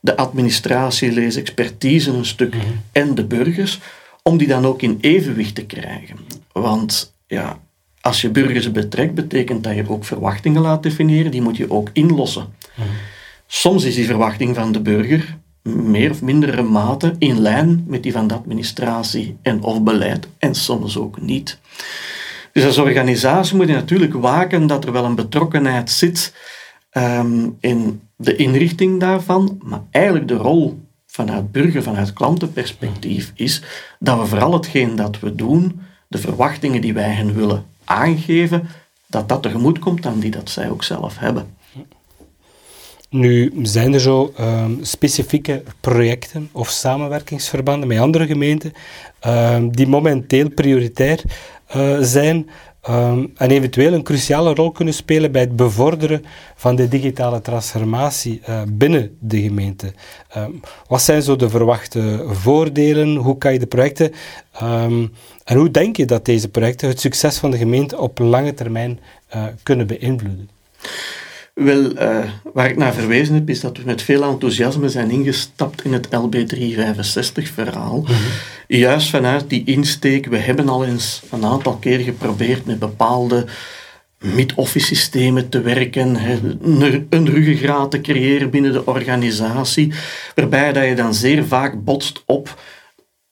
de 0.00 0.16
administratie, 0.16 1.12
lees 1.12 1.36
expertise 1.36 2.10
een 2.10 2.26
stuk 2.26 2.54
mhm. 2.54 2.66
en 2.92 3.14
de 3.14 3.24
burgers, 3.24 3.80
om 4.22 4.36
die 4.36 4.48
dan 4.48 4.66
ook 4.66 4.82
in 4.82 4.98
evenwicht 5.00 5.54
te 5.54 5.64
krijgen. 5.64 6.16
Want 6.52 7.14
ja, 7.26 7.58
als 8.00 8.20
je 8.20 8.30
burgers 8.30 8.72
betrekt, 8.72 9.14
betekent 9.14 9.64
dat 9.64 9.74
je 9.74 9.88
ook 9.88 10.04
verwachtingen 10.04 10.62
laat 10.62 10.82
definiëren, 10.82 11.30
die 11.30 11.42
moet 11.42 11.56
je 11.56 11.70
ook 11.70 11.90
inlossen. 11.92 12.54
Mhm. 12.74 12.88
Soms 13.46 13.84
is 13.84 13.94
die 13.94 14.06
verwachting 14.06 14.54
van 14.54 14.72
de 14.72 14.80
burger 14.80 15.36
meer 15.62 16.10
of 16.10 16.22
mindere 16.22 16.62
mate 16.62 17.14
in 17.18 17.40
lijn 17.40 17.84
met 17.86 18.02
die 18.02 18.12
van 18.12 18.26
de 18.26 18.34
administratie 18.34 19.36
en 19.42 19.62
of 19.62 19.82
beleid 19.82 20.28
en 20.38 20.54
soms 20.54 20.96
ook 20.96 21.20
niet. 21.20 21.58
Dus 22.60 22.68
als 22.68 22.78
organisatie 22.78 23.56
moet 23.56 23.66
je 23.66 23.72
natuurlijk 23.72 24.14
waken 24.14 24.66
dat 24.66 24.84
er 24.84 24.92
wel 24.92 25.04
een 25.04 25.14
betrokkenheid 25.14 25.90
zit 25.90 26.34
ehm, 26.90 27.48
in 27.60 28.00
de 28.16 28.36
inrichting 28.36 29.00
daarvan, 29.00 29.60
maar 29.62 29.80
eigenlijk 29.90 30.28
de 30.28 30.34
rol 30.34 30.80
vanuit 31.06 31.52
burger, 31.52 31.82
vanuit 31.82 32.12
klantenperspectief 32.12 33.32
is 33.34 33.62
dat 33.98 34.18
we 34.18 34.26
vooral 34.26 34.52
hetgeen 34.52 34.96
dat 34.96 35.20
we 35.20 35.34
doen, 35.34 35.80
de 36.08 36.18
verwachtingen 36.18 36.80
die 36.80 36.94
wij 36.94 37.10
hen 37.10 37.34
willen 37.34 37.64
aangeven, 37.84 38.68
dat 39.06 39.28
dat 39.28 39.42
tegemoet 39.42 39.78
komt 39.78 40.06
aan 40.06 40.18
die 40.18 40.30
dat 40.30 40.50
zij 40.50 40.70
ook 40.70 40.84
zelf 40.84 41.18
hebben. 41.18 41.46
Nu 43.10 43.52
zijn 43.62 43.94
er 43.94 44.00
zo 44.00 44.32
um, 44.40 44.78
specifieke 44.82 45.62
projecten 45.80 46.48
of 46.52 46.68
samenwerkingsverbanden 46.68 47.88
met 47.88 47.98
andere 47.98 48.26
gemeenten 48.26 48.72
um, 49.26 49.70
die 49.76 49.86
momenteel 49.86 50.50
prioritair 50.50 51.22
zijn 52.00 52.50
um, 52.88 53.32
en 53.36 53.50
eventueel 53.50 53.92
een 53.92 54.02
cruciale 54.02 54.54
rol 54.54 54.70
kunnen 54.70 54.94
spelen 54.94 55.32
bij 55.32 55.40
het 55.40 55.56
bevorderen 55.56 56.24
van 56.54 56.76
de 56.76 56.88
digitale 56.88 57.40
transformatie 57.40 58.40
uh, 58.48 58.62
binnen 58.68 59.16
de 59.18 59.40
gemeente. 59.40 59.92
wat 60.86 61.02
zijn 61.02 61.22
zo 61.22 61.36
de 61.36 61.48
verwachte 61.48 62.24
voordelen? 62.26 63.16
Hoe 63.16 63.38
kan 63.38 63.52
je 63.52 63.58
de 63.58 63.66
projecten 63.66 64.12
en 65.44 65.56
hoe 65.56 65.70
denk 65.70 65.96
je 65.96 66.04
dat 66.04 66.24
deze 66.24 66.48
projecten 66.48 66.88
het 66.88 67.00
succes 67.00 67.38
van 67.38 67.50
de 67.50 67.56
gemeente 67.56 67.98
op 67.98 68.18
lange 68.18 68.54
termijn 68.54 69.00
uh, 69.34 69.44
kunnen 69.62 69.86
beïnvloeden? 69.86 70.48
Wel, 71.54 72.02
uh, 72.02 72.24
waar 72.52 72.70
ik 72.70 72.76
naar 72.76 72.94
verwezen 72.94 73.34
heb, 73.34 73.48
is 73.48 73.60
dat 73.60 73.76
we 73.76 73.82
met 73.84 74.02
veel 74.02 74.22
enthousiasme 74.22 74.88
zijn 74.88 75.10
ingestapt 75.10 75.84
in 75.84 75.92
het 75.92 76.06
LB365-verhaal. 76.06 78.00
Mhm. 78.00 78.14
Juist 78.66 79.10
vanuit 79.10 79.48
die 79.48 79.64
insteek, 79.64 80.26
we 80.26 80.36
hebben 80.36 80.68
al 80.68 80.84
eens 80.84 81.22
een 81.30 81.44
aantal 81.44 81.76
keer 81.76 81.98
geprobeerd 81.98 82.66
met 82.66 82.78
bepaalde 82.78 83.46
mid-office 84.18 84.86
systemen 84.86 85.48
te 85.48 85.60
werken, 85.60 86.16
een 87.10 87.26
ruggengraat 87.26 87.90
te 87.90 88.00
creëren 88.00 88.50
binnen 88.50 88.72
de 88.72 88.86
organisatie, 88.86 89.92
waarbij 90.34 90.72
dat 90.72 90.84
je 90.84 90.94
dan 90.94 91.14
zeer 91.14 91.44
vaak 91.44 91.84
botst 91.84 92.22
op 92.26 92.60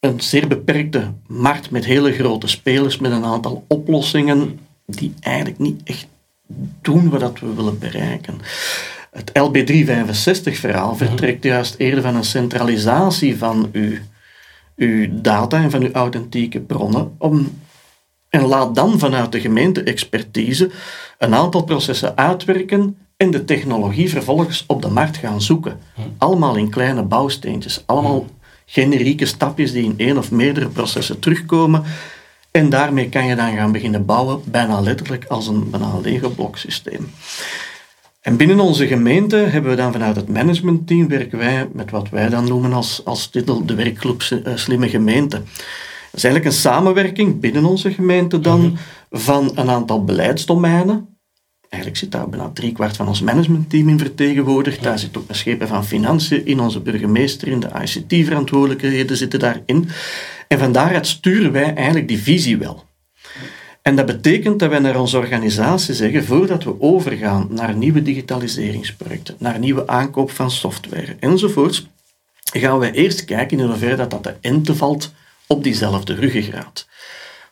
een 0.01 0.21
zeer 0.21 0.49
beperkte 0.49 1.13
markt 1.27 1.71
met 1.71 1.85
hele 1.85 2.13
grote 2.13 2.47
spelers, 2.47 2.99
met 2.99 3.13
een 3.13 3.25
aantal 3.25 3.65
oplossingen 3.69 4.59
die 4.87 5.15
eigenlijk 5.21 5.59
niet 5.59 5.81
echt 5.85 6.07
doen 6.83 7.09
wat 7.09 7.41
we 7.41 7.55
willen 7.55 7.79
bereiken. 7.79 8.41
Het 9.11 9.31
LB365-verhaal 9.31 10.97
vertrekt 10.97 11.45
juist 11.45 11.75
eerder 11.79 12.03
van 12.03 12.17
een 12.17 12.25
centralisatie 12.25 13.39
van 13.39 13.69
uw, 13.73 13.97
uw 14.77 15.09
data 15.11 15.63
en 15.63 15.71
van 15.71 15.83
uw 15.83 15.93
authentieke 15.93 16.61
bronnen 16.61 17.15
om, 17.19 17.59
en 18.29 18.45
laat 18.45 18.75
dan 18.75 18.99
vanuit 18.99 19.33
de 19.33 19.41
gemeente-expertise 19.41 20.71
een 21.19 21.35
aantal 21.35 21.63
processen 21.63 22.17
uitwerken 22.17 22.97
en 23.17 23.31
de 23.31 23.45
technologie 23.45 24.09
vervolgens 24.09 24.65
op 24.67 24.83
de 24.83 24.89
markt 24.89 25.17
gaan 25.17 25.43
zoeken. 25.43 25.79
Allemaal 26.19 26.57
in 26.57 26.71
kleine 26.71 27.03
bouwsteentjes, 27.03 27.83
allemaal 27.87 28.27
generieke 28.67 29.27
stapjes 29.27 29.73
die 29.73 29.85
in 29.85 29.95
één 29.97 30.19
of 30.19 30.31
meerdere 30.31 30.69
processen 30.69 31.19
terugkomen 31.19 31.85
en 32.51 32.71
daarmee 32.71 33.09
kan 33.09 33.27
je 33.27 33.37
dan 33.37 33.57
gaan 33.57 33.73
beginnen 33.73 34.05
bouwen, 34.05 34.41
bijna 34.45 34.81
letterlijk 34.81 35.25
als 35.25 35.47
een 35.47 35.71
banaal 35.71 36.01
Lego-bloksysteem. 36.01 37.11
En 38.21 38.37
binnen 38.37 38.61
onze 38.61 38.87
gemeente 38.87 39.37
hebben 39.37 39.71
we 39.71 39.77
dan 39.77 39.93
vanuit 39.93 40.17
het 40.17 40.29
managementteam 40.29 41.09
werken 41.09 41.39
wij 41.39 41.69
met 41.73 41.91
wat 41.91 42.09
wij 42.09 42.29
dan 42.29 42.49
noemen 42.49 42.73
als, 42.73 43.05
als 43.05 43.27
titel 43.27 43.67
de 43.67 43.75
werkclub 43.75 44.23
eh, 44.23 44.57
Slimme 44.57 44.89
Gemeente. 44.89 45.37
Dat 45.37 46.17
is 46.17 46.25
eigenlijk 46.25 46.55
een 46.55 46.61
samenwerking 46.61 47.41
binnen 47.41 47.65
onze 47.65 47.93
gemeente 47.93 48.41
dan 48.41 48.61
mhm. 48.61 48.77
van 49.11 49.51
een 49.55 49.71
aantal 49.71 50.05
beleidsdomeinen. 50.05 51.19
Eigenlijk 51.69 52.03
zit 52.03 52.13
daar 52.13 52.29
bijna 52.29 52.51
driekwart 52.51 52.97
van 52.97 53.09
ons 53.09 53.23
managementteam 53.23 53.89
in 53.89 53.99
vertegenwoordigd. 53.99 54.83
Daar 54.83 54.99
zit 54.99 55.17
ook 55.17 55.29
een 55.29 55.35
schepen 55.35 55.69
van 55.69 55.85
financiën 55.85 56.47
in, 56.47 56.61
onze 56.61 56.81
burgemeester 56.81 57.49
in, 57.49 57.61
de 57.61 57.71
ICT-verantwoordelijkheden 57.83 59.17
zitten 59.17 59.39
daarin. 59.39 59.89
En 60.49 60.59
van 60.59 60.73
daaruit 60.73 61.07
sturen 61.07 61.53
wij 61.53 61.75
eigenlijk 61.75 62.09
die 62.09 62.23
visie 62.23 62.59
wel. 62.59 62.87
En 63.83 63.97
dat 63.97 64.07
betekent 64.07 64.59
dat 64.59 64.71
wij 64.71 64.79
naar 64.79 65.01
onze 65.01 65.19
organisatie 65.19 65.95
zeggen, 65.95 66.25
voordat 66.25 66.65
we 66.65 66.81
overgaan 66.81 67.47
naar 67.51 67.75
nieuwe 67.75 68.03
digitaliseringsprojecten, 68.03 69.35
naar 69.39 69.59
nieuwe 69.59 69.87
aankoop 69.87 70.31
van 70.31 70.51
software 70.51 71.17
enzovoorts, 71.21 71.87
gaan 72.53 72.79
wij 72.79 72.93
eerst 72.93 73.25
kijken 73.25 73.59
in 73.59 73.67
hoeverre 73.67 73.97
dat, 73.97 74.11
dat 74.11 74.25
de 74.25 74.35
ente 74.41 74.75
valt 74.75 75.13
op 75.47 75.65
diezelfde 75.65 76.15
ruggengraat. 76.15 76.87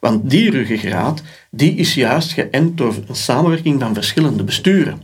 Want 0.01 0.31
die 0.31 0.51
ruggengraat 0.51 1.23
die 1.51 1.75
is 1.75 1.95
juist 1.95 2.33
geënt 2.33 2.77
door 2.77 2.95
een 3.09 3.17
samenwerking 3.17 3.81
van 3.81 3.95
verschillende 3.95 4.45
besturen. 4.45 5.03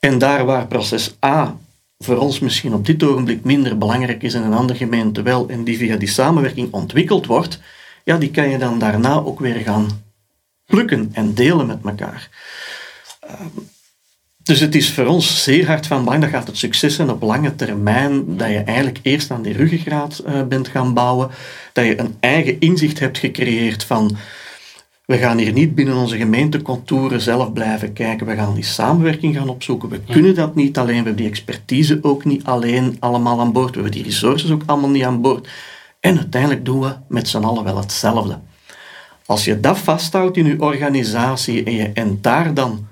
En 0.00 0.18
daar 0.18 0.44
waar 0.44 0.66
proces 0.66 1.16
A 1.24 1.56
voor 1.98 2.16
ons 2.16 2.38
misschien 2.38 2.74
op 2.74 2.86
dit 2.86 3.02
ogenblik 3.02 3.44
minder 3.44 3.78
belangrijk 3.78 4.22
is 4.22 4.34
en 4.34 4.42
een 4.42 4.52
andere 4.52 4.78
gemeente 4.78 5.22
wel, 5.22 5.48
en 5.48 5.64
die 5.64 5.76
via 5.76 5.96
die 5.96 6.08
samenwerking 6.08 6.72
ontwikkeld 6.72 7.26
wordt, 7.26 7.60
ja, 8.04 8.18
die 8.18 8.30
kan 8.30 8.48
je 8.48 8.58
dan 8.58 8.78
daarna 8.78 9.14
ook 9.14 9.40
weer 9.40 9.54
gaan 9.54 10.02
plukken 10.66 11.10
en 11.12 11.34
delen 11.34 11.66
met 11.66 11.78
elkaar. 11.84 12.28
Ehm, 13.20 13.46
dus 14.42 14.60
het 14.60 14.74
is 14.74 14.92
voor 14.92 15.06
ons 15.06 15.42
zeer 15.42 15.66
hard 15.66 15.86
van 15.86 16.04
belang, 16.04 16.22
dat 16.22 16.30
gaat 16.30 16.46
het 16.46 16.56
succes 16.56 16.94
zijn 16.94 17.10
op 17.10 17.22
lange 17.22 17.54
termijn, 17.54 18.36
dat 18.36 18.48
je 18.48 18.58
eigenlijk 18.58 18.98
eerst 19.02 19.30
aan 19.30 19.42
die 19.42 19.52
ruggengraat 19.52 20.22
uh, 20.26 20.42
bent 20.42 20.68
gaan 20.68 20.94
bouwen, 20.94 21.30
dat 21.72 21.84
je 21.84 22.00
een 22.00 22.16
eigen 22.20 22.60
inzicht 22.60 22.98
hebt 22.98 23.18
gecreëerd 23.18 23.84
van 23.84 24.16
we 25.04 25.18
gaan 25.18 25.38
hier 25.38 25.52
niet 25.52 25.74
binnen 25.74 25.96
onze 25.96 26.16
gemeentecontouren 26.16 27.20
zelf 27.20 27.52
blijven 27.52 27.92
kijken. 27.92 28.26
We 28.26 28.34
gaan 28.34 28.54
die 28.54 28.64
samenwerking 28.64 29.36
gaan 29.36 29.48
opzoeken. 29.48 29.88
We 29.88 30.00
kunnen 30.00 30.34
dat 30.34 30.54
niet 30.54 30.78
alleen. 30.78 30.88
We 30.88 30.94
hebben 30.94 31.16
die 31.16 31.28
expertise 31.28 31.98
ook 32.02 32.24
niet 32.24 32.44
alleen 32.44 32.96
allemaal 33.00 33.40
aan 33.40 33.52
boord. 33.52 33.68
We 33.68 33.74
hebben 33.74 33.92
die 33.92 34.02
resources 34.02 34.50
ook 34.50 34.62
allemaal 34.66 34.90
niet 34.90 35.04
aan 35.04 35.20
boord. 35.20 35.48
En 36.00 36.16
uiteindelijk 36.16 36.64
doen 36.64 36.80
we 36.80 36.96
met 37.08 37.28
z'n 37.28 37.42
allen 37.42 37.64
wel 37.64 37.76
hetzelfde. 37.76 38.38
Als 39.26 39.44
je 39.44 39.60
dat 39.60 39.78
vasthoudt 39.78 40.36
in 40.36 40.46
je 40.46 40.60
organisatie 40.60 41.64
en 41.64 41.72
je 41.72 41.90
en 41.94 42.18
daar 42.20 42.54
dan 42.54 42.86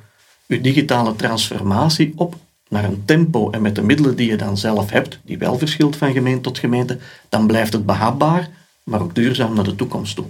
je 0.47 0.61
digitale 0.61 1.17
transformatie 1.17 2.13
op 2.17 2.35
naar 2.69 2.85
een 2.85 3.03
tempo 3.05 3.51
en 3.51 3.63
met 3.63 3.75
de 3.75 3.83
middelen 3.83 4.17
die 4.17 4.29
je 4.29 4.37
dan 4.37 4.57
zelf 4.57 4.91
hebt, 4.91 5.19
die 5.25 5.39
wel 5.39 5.59
verschilt 5.59 5.97
van 5.97 6.13
gemeente 6.13 6.41
tot 6.41 6.59
gemeente, 6.59 6.99
dan 7.29 7.47
blijft 7.47 7.73
het 7.73 7.87
behapbaar, 7.87 8.49
maar 8.83 9.01
ook 9.01 9.15
duurzaam 9.15 9.55
naar 9.55 9.65
de 9.65 9.75
toekomst 9.75 10.17
toe. 10.17 10.27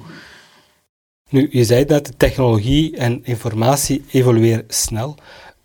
Nu, 1.33 1.49
je 1.51 1.65
zei 1.65 1.85
dat 1.85 2.13
technologie 2.17 2.97
en 2.97 3.21
informatie 3.25 4.05
evolueren 4.11 4.65
snel. 4.69 5.15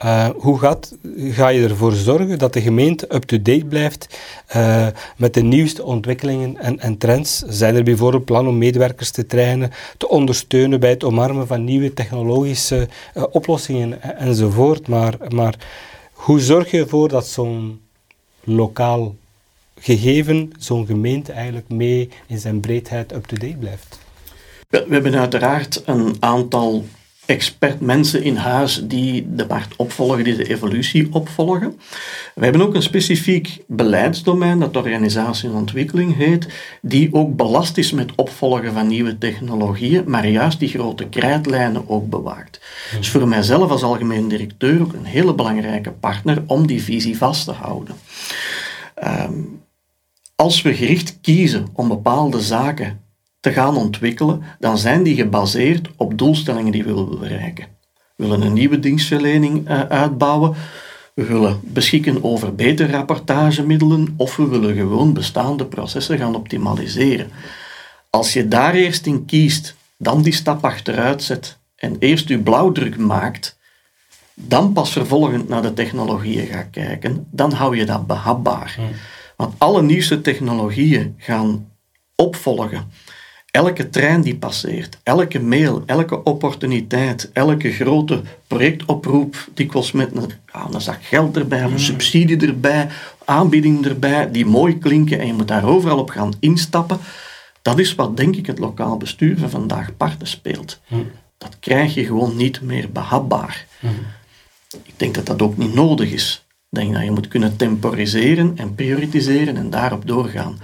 Uh, 0.06 0.30
hoe 0.36 0.60
gaat, 0.60 0.98
ga 1.18 1.48
je 1.48 1.64
ervoor 1.64 1.92
zorgen 1.92 2.38
dat 2.38 2.54
de 2.54 2.62
gemeente 2.62 3.16
up-to-date 3.16 3.66
blijft 3.66 4.20
uh, 4.56 4.88
met 5.18 5.34
de 5.34 5.42
nieuwste 5.42 5.84
ontwikkelingen 5.84 6.58
en, 6.58 6.80
en, 6.80 6.98
trends? 6.98 7.44
Zijn 7.48 7.76
er 7.76 7.84
bijvoorbeeld 7.84 8.26
plannen 8.26 8.52
om 8.52 8.58
medewerkers 8.58 9.12
te 9.12 9.26
trainen, 9.26 9.72
te 9.98 10.10
ondersteunen 10.10 10.80
bij 10.80 10.90
het 10.90 11.04
omarmen 11.04 11.48
van 11.48 11.64
nieuwe 11.64 11.94
technologische 11.94 12.88
uh, 13.16 13.24
oplossingen 13.32 14.18
enzovoort? 14.18 14.88
Maar, 14.88 15.14
maar 15.30 15.56
hoe 16.12 16.40
zorg 16.40 16.72
je 16.72 16.80
ervoor 16.80 17.10
dat 17.10 17.28
zo'n 17.28 17.82
lokaal 18.44 19.16
gegeven, 19.80 20.52
zo'n 20.58 20.86
gemeente 20.86 21.32
eigenlijk 21.32 21.70
mee 21.70 22.10
in 22.28 22.38
zijn 22.38 22.60
breedheid 22.60 23.14
up-to-date 23.14 23.58
blijft? 23.58 24.06
We, 24.68 24.86
hebben 24.90 25.16
uiteraard 25.16 25.82
een 25.86 26.16
aantal 26.20 26.86
expert 27.26 27.80
mensen 27.80 28.24
in 28.24 28.36
huis 28.36 28.82
die 28.84 29.36
de 29.36 29.46
markt 29.48 29.76
opvolgen, 29.76 30.24
die 30.24 30.36
de 30.36 30.50
evolutie 30.50 31.08
opvolgen. 31.12 31.80
We 32.36 32.44
hebben 32.44 32.62
ook 32.62 32.76
een 32.76 32.82
specifiek 32.82 33.64
beleidsdomein, 33.68 34.60
dat 34.60 34.76
organisatie 34.76 35.50
en 35.50 35.56
ontwikkeling 35.56 36.16
heet, 36.16 36.48
die 36.82 37.14
ook 37.14 37.36
belast 37.36 37.78
is 37.78 37.92
met 37.92 38.12
opvolgen 38.16 38.74
van 38.74 38.88
nieuwe 38.88 39.18
technologieën, 39.18 40.04
maar 40.08 40.28
juist 40.28 40.60
die 40.60 40.70
grote 40.70 41.08
krijtlijnen 41.08 41.90
ook 41.90 42.10
bewaakt. 42.10 42.60
Dus 42.98 43.10
voor 43.10 43.28
mijzelf 43.28 43.72
als 43.72 43.84
algemeen 43.84 44.28
directeur 44.28 44.82
ook 44.82 44.94
een 44.94 45.06
hele 45.06 45.34
belangrijke 45.34 45.92
partner 45.92 46.44
om 46.48 46.68
die 46.68 46.84
visie 46.84 47.18
vast 47.18 47.46
te 47.46 47.52
houden. 47.52 47.96
Ehm, 48.96 49.42
als 50.36 50.62
we 50.62 50.76
gericht 50.76 51.18
kiezen 51.22 51.68
om 51.74 51.88
bepaalde 51.88 52.42
zaken 52.42 53.06
te 53.40 53.52
gaan 53.52 53.78
ontwikkelen, 53.78 54.44
dan 54.60 54.78
zijn 54.78 55.04
die 55.04 55.16
gebaseerd 55.16 55.88
op 55.96 56.18
doelstellingen 56.18 56.72
die 56.72 56.84
we 56.84 56.94
willen 56.94 57.20
bereiken. 57.20 57.68
We 58.16 58.24
willen 58.24 58.42
een 58.42 58.54
nieuwe 58.54 58.80
dienstverlening 58.80 59.70
uh, 59.70 59.82
uitbouwen, 59.82 60.56
we 61.14 61.24
willen 61.24 61.60
beschikken 61.64 62.24
over 62.24 62.56
betere 62.56 62.92
rapportagemiddelen 62.92 64.14
of 64.18 64.36
we 64.36 64.48
willen 64.48 64.76
gewoon 64.76 65.14
bestaande 65.14 65.66
processen 65.66 66.18
gaan 66.18 66.36
optimaliseren. 66.36 67.30
Als 68.10 68.34
je 68.34 68.48
daar 68.48 68.74
eerst 68.74 69.06
in 69.06 69.26
kiest, 69.26 69.76
dan 69.98 70.22
die 70.22 70.34
stap 70.34 70.64
achteruit 70.64 71.24
zet 71.24 71.58
en 71.76 71.96
eerst 72.00 72.28
je 72.28 72.40
blauwdruk 72.40 72.98
maakt, 72.98 73.58
dan 74.34 74.74
pas 74.74 74.92
vervolgend 74.92 75.48
naar 75.48 75.62
de 75.62 75.74
technologieën 75.74 76.48
gaat 76.48 76.70
kijken, 76.72 77.28
dan 77.32 77.52
hou 77.52 77.78
je 77.78 77.86
dat 77.86 78.08
behapbaar. 78.08 78.78
Want 79.36 79.54
alle 79.58 79.82
nieuwste 79.82 80.22
technologieën 80.22 81.16
gaan 81.18 81.72
opvolgen. 82.16 82.92
Elke 83.58 83.90
trein 83.90 84.22
die 84.22 84.36
passeert, 84.38 84.98
elke 85.04 85.40
mail, 85.40 85.84
elke 85.86 86.24
opportuniteit, 86.24 87.30
elke 87.34 87.72
grote 87.72 88.22
projectoproep, 88.48 89.48
dikwijls 89.54 89.92
met 89.92 90.16
een, 90.16 90.32
ja, 90.54 90.68
een 90.72 90.82
zak 90.82 91.04
geld 91.04 91.38
erbij, 91.38 91.62
een 91.62 91.80
subsidie 91.80 92.48
erbij, 92.48 92.88
aanbieding 93.26 93.86
erbij, 93.86 94.32
die 94.32 94.46
mooi 94.46 94.78
klinken 94.78 95.20
en 95.20 95.28
je 95.28 95.34
moet 95.34 95.48
daar 95.48 95.66
overal 95.66 95.98
op 95.98 96.10
gaan 96.10 96.34
instappen. 96.40 97.00
Dat 97.62 97.80
is 97.80 97.96
wat, 97.96 98.18
denk 98.18 98.36
ik, 98.36 98.46
het 98.46 98.60
lokaal 98.60 98.98
bestuur 98.98 99.38
van 99.38 99.50
vandaag 99.50 99.98
parten 99.98 100.28
speelt. 100.28 100.80
Dat 101.38 101.58
krijg 101.60 101.94
je 101.94 102.06
gewoon 102.06 102.36
niet 102.36 102.62
meer 102.62 102.92
behapbaar. 102.92 103.66
Ik 104.84 104.94
denk 104.98 105.16
dat 105.16 105.26
dat 105.26 105.42
ook 105.42 105.58
niet 105.58 105.74
nodig 105.74 106.12
is. 106.12 106.46
Ik 106.70 106.80
denk 106.80 106.94
dat 106.94 107.04
je 107.04 107.12
moet 107.12 107.28
kunnen 107.28 107.56
temporiseren 107.56 108.54
en 108.56 108.76
prioritiseren 108.76 109.58
en 109.58 109.70
daarop 109.70 110.08
doorgaan. 110.08 110.60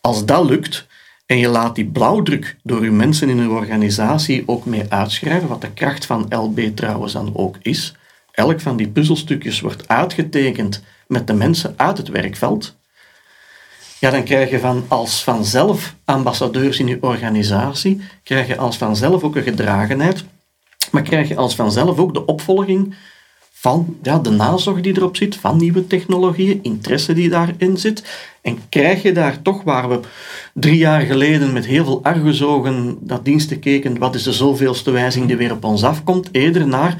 Als 0.00 0.24
dat 0.24 0.44
lukt, 0.44 0.86
en 1.32 1.38
je 1.38 1.48
laat 1.48 1.74
die 1.74 1.84
blauwdruk 1.84 2.56
door 2.62 2.84
je 2.84 2.90
mensen 2.90 3.28
in 3.28 3.38
uw 3.38 3.54
organisatie 3.54 4.42
ook 4.46 4.64
mee 4.64 4.84
uitschrijven, 4.88 5.48
wat 5.48 5.60
de 5.60 5.72
kracht 5.72 6.06
van 6.06 6.26
LB 6.28 6.60
trouwens 6.60 7.12
dan 7.12 7.30
ook 7.34 7.56
is. 7.62 7.94
Elk 8.32 8.60
van 8.60 8.76
die 8.76 8.88
puzzelstukjes 8.88 9.60
wordt 9.60 9.88
uitgetekend 9.88 10.82
met 11.06 11.26
de 11.26 11.32
mensen 11.32 11.74
uit 11.76 11.96
het 11.96 12.08
werkveld. 12.08 12.76
Ja, 13.98 14.10
dan 14.10 14.24
krijg 14.24 14.50
je 14.50 14.58
van 14.58 14.84
als 14.88 15.22
vanzelf 15.22 15.94
ambassadeurs 16.04 16.78
in 16.78 16.86
je 16.86 16.98
organisatie, 17.00 18.00
krijg 18.22 18.46
je 18.46 18.56
als 18.56 18.76
vanzelf 18.76 19.22
ook 19.22 19.36
een 19.36 19.42
gedragenheid, 19.42 20.24
maar 20.90 21.02
krijg 21.02 21.28
je 21.28 21.36
als 21.36 21.54
vanzelf 21.54 21.98
ook 21.98 22.14
de 22.14 22.26
opvolging 22.26 22.94
van 23.62 23.96
ja, 24.02 24.18
de 24.18 24.30
nazorg 24.30 24.80
die 24.80 24.96
erop 24.96 25.16
zit, 25.16 25.36
van 25.36 25.56
nieuwe 25.56 25.86
technologieën, 25.86 26.58
interesse 26.62 27.12
die 27.12 27.28
daarin 27.28 27.76
zit. 27.76 28.04
En 28.40 28.58
krijg 28.68 29.02
je 29.02 29.12
daar 29.12 29.42
toch, 29.42 29.62
waar 29.62 29.88
we 29.88 30.00
drie 30.54 30.76
jaar 30.76 31.00
geleden 31.00 31.52
met 31.52 31.66
heel 31.66 31.84
veel 31.84 32.02
argusogen 32.02 32.98
naar 33.00 33.22
diensten 33.22 33.58
keken, 33.58 33.98
wat 33.98 34.14
is 34.14 34.22
de 34.22 34.32
zoveelste 34.32 34.90
wijziging 34.90 35.28
die 35.28 35.36
weer 35.36 35.52
op 35.52 35.64
ons 35.64 35.84
afkomt, 35.84 36.28
eerder 36.32 36.66
naar, 36.66 36.94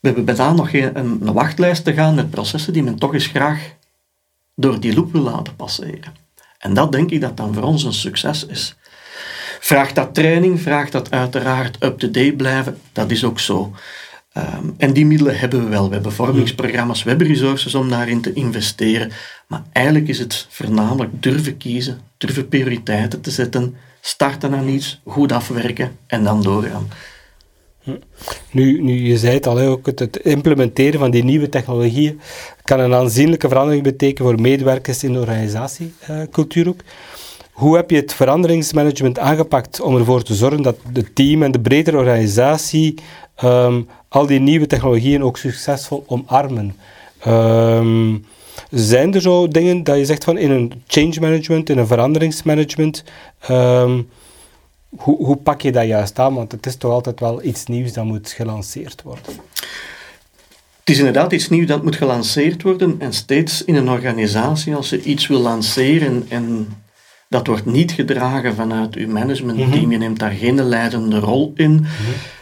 we 0.00 0.08
hebben 0.08 0.24
bijna 0.24 0.52
nog 0.52 0.70
geen, 0.70 0.98
een, 0.98 1.18
een 1.22 1.32
wachtlijst 1.32 1.84
te 1.84 1.92
gaan 1.92 2.14
met 2.14 2.30
processen 2.30 2.72
die 2.72 2.82
men 2.82 2.98
toch 2.98 3.14
eens 3.14 3.26
graag 3.26 3.74
door 4.54 4.80
die 4.80 4.94
loop 4.94 5.12
wil 5.12 5.22
laten 5.22 5.56
passeren. 5.56 6.14
En 6.58 6.74
dat 6.74 6.92
denk 6.92 7.10
ik 7.10 7.20
dat 7.20 7.36
dan 7.36 7.54
voor 7.54 7.62
ons 7.62 7.84
een 7.84 7.92
succes 7.92 8.46
is. 8.46 8.76
Vraagt 9.60 9.94
dat 9.94 10.14
training, 10.14 10.60
vraagt 10.60 10.92
dat 10.92 11.10
uiteraard 11.10 11.84
up-to-date 11.84 12.34
blijven, 12.36 12.78
dat 12.92 13.10
is 13.10 13.24
ook 13.24 13.40
zo. 13.40 13.72
Ehm, 14.32 14.66
en 14.76 14.92
die 14.92 15.06
middelen 15.06 15.38
hebben 15.38 15.64
we 15.64 15.68
wel. 15.68 15.88
We 15.88 15.94
hebben 15.94 16.12
vormingsprogramma's, 16.12 17.02
we 17.02 17.08
hebben 17.08 17.26
resources 17.26 17.74
om 17.74 17.88
daarin 17.88 18.20
te 18.20 18.32
investeren. 18.32 19.10
Maar 19.46 19.62
eigenlijk 19.72 20.08
is 20.08 20.18
het 20.18 20.46
voornamelijk 20.50 21.22
durven 21.22 21.56
kiezen, 21.56 22.00
durven 22.16 22.48
prioriteiten 22.48 23.20
te 23.20 23.30
zetten, 23.30 23.76
starten 24.00 24.54
aan 24.54 24.68
iets, 24.68 25.00
goed 25.04 25.32
afwerken 25.32 25.96
en 26.06 26.24
dan 26.24 26.42
doorgaan. 26.42 26.88
Nu, 28.50 28.82
nu 28.82 28.92
je 28.92 29.18
zei 29.18 29.34
het 29.34 29.46
al, 29.46 29.60
ook 29.60 29.86
het, 29.86 29.98
het, 29.98 30.16
implementeren 30.16 30.98
van 30.98 31.10
die 31.10 31.24
nieuwe 31.24 31.48
technologieën 31.48 32.20
kan 32.64 32.80
een 32.80 32.94
aanzienlijke 32.94 33.48
verandering 33.48 33.82
betekenen 33.82 34.30
voor 34.30 34.40
medewerkers 34.40 35.04
in 35.04 35.12
de 35.12 35.18
organisatiecultuur 35.18 36.68
ook. 36.68 36.80
Hoe 37.52 37.76
heb 37.76 37.90
je 37.90 37.96
het 37.96 38.14
veranderingsmanagement 38.14 39.18
aangepakt 39.18 39.80
om 39.80 39.96
ervoor 39.96 40.22
te 40.22 40.34
zorgen 40.34 40.62
dat 40.62 40.76
het 40.92 41.14
team 41.14 41.42
en 41.42 41.52
de 41.52 41.60
bredere 41.60 41.96
organisatie 41.96 42.94
um, 43.44 43.88
al 44.08 44.26
die 44.26 44.40
nieuwe 44.40 44.66
technologieën 44.66 45.22
ook 45.22 45.36
succesvol 45.36 46.04
omarmen. 46.06 46.76
Um, 47.26 48.24
zijn 48.70 49.14
er 49.14 49.20
zo 49.20 49.48
dingen 49.48 49.84
dat 49.84 49.96
je 49.96 50.04
zegt 50.04 50.24
van 50.24 50.38
in 50.38 50.50
een 50.50 50.82
change 50.86 51.20
management, 51.20 51.70
in 51.70 51.78
een 51.78 51.86
veranderingsmanagement, 51.86 53.04
um, 53.50 54.08
hoe, 54.96 55.24
hoe 55.24 55.36
pak 55.36 55.60
je 55.60 55.72
dat 55.72 55.86
juist 55.86 56.18
aan? 56.18 56.34
Want 56.34 56.52
het 56.52 56.66
is 56.66 56.76
toch 56.76 56.92
altijd 56.92 57.20
wel 57.20 57.44
iets 57.44 57.66
nieuws 57.66 57.92
dat 57.92 58.04
moet 58.04 58.30
gelanceerd 58.30 59.02
worden. 59.02 59.24
Het 60.78 60.90
is 60.90 60.98
inderdaad 60.98 61.32
iets 61.32 61.48
nieuws 61.48 61.66
dat 61.66 61.82
moet 61.82 61.96
gelanceerd 61.96 62.62
worden 62.62 62.96
en 62.98 63.12
steeds 63.12 63.64
in 63.64 63.74
een 63.74 63.88
organisatie, 63.88 64.74
als 64.74 64.90
je 64.90 65.02
iets 65.02 65.26
wil 65.26 65.40
lanceren 65.40 66.26
en 66.28 66.68
dat 67.32 67.46
wordt 67.46 67.66
niet 67.66 67.92
gedragen 67.92 68.54
vanuit 68.54 68.94
uw 68.94 69.08
managementteam, 69.08 69.68
mhm. 69.68 69.90
je 69.90 69.98
neemt 69.98 70.18
daar 70.18 70.30
geen 70.30 70.62
leidende 70.62 71.18
rol 71.18 71.52
in, 71.56 71.72
mhm. 71.72 71.86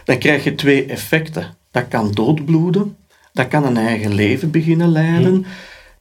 dan 0.05 0.19
krijg 0.19 0.45
je 0.45 0.55
twee 0.55 0.85
effecten. 0.85 1.57
Dat 1.71 1.89
kan 1.89 2.11
doodbloeden, 2.13 2.97
dat 3.33 3.49
kan 3.49 3.65
een 3.67 3.77
eigen 3.77 4.15
leven 4.15 4.51
beginnen 4.51 4.89
leiden. 4.89 5.33
Mhm. 5.33 5.49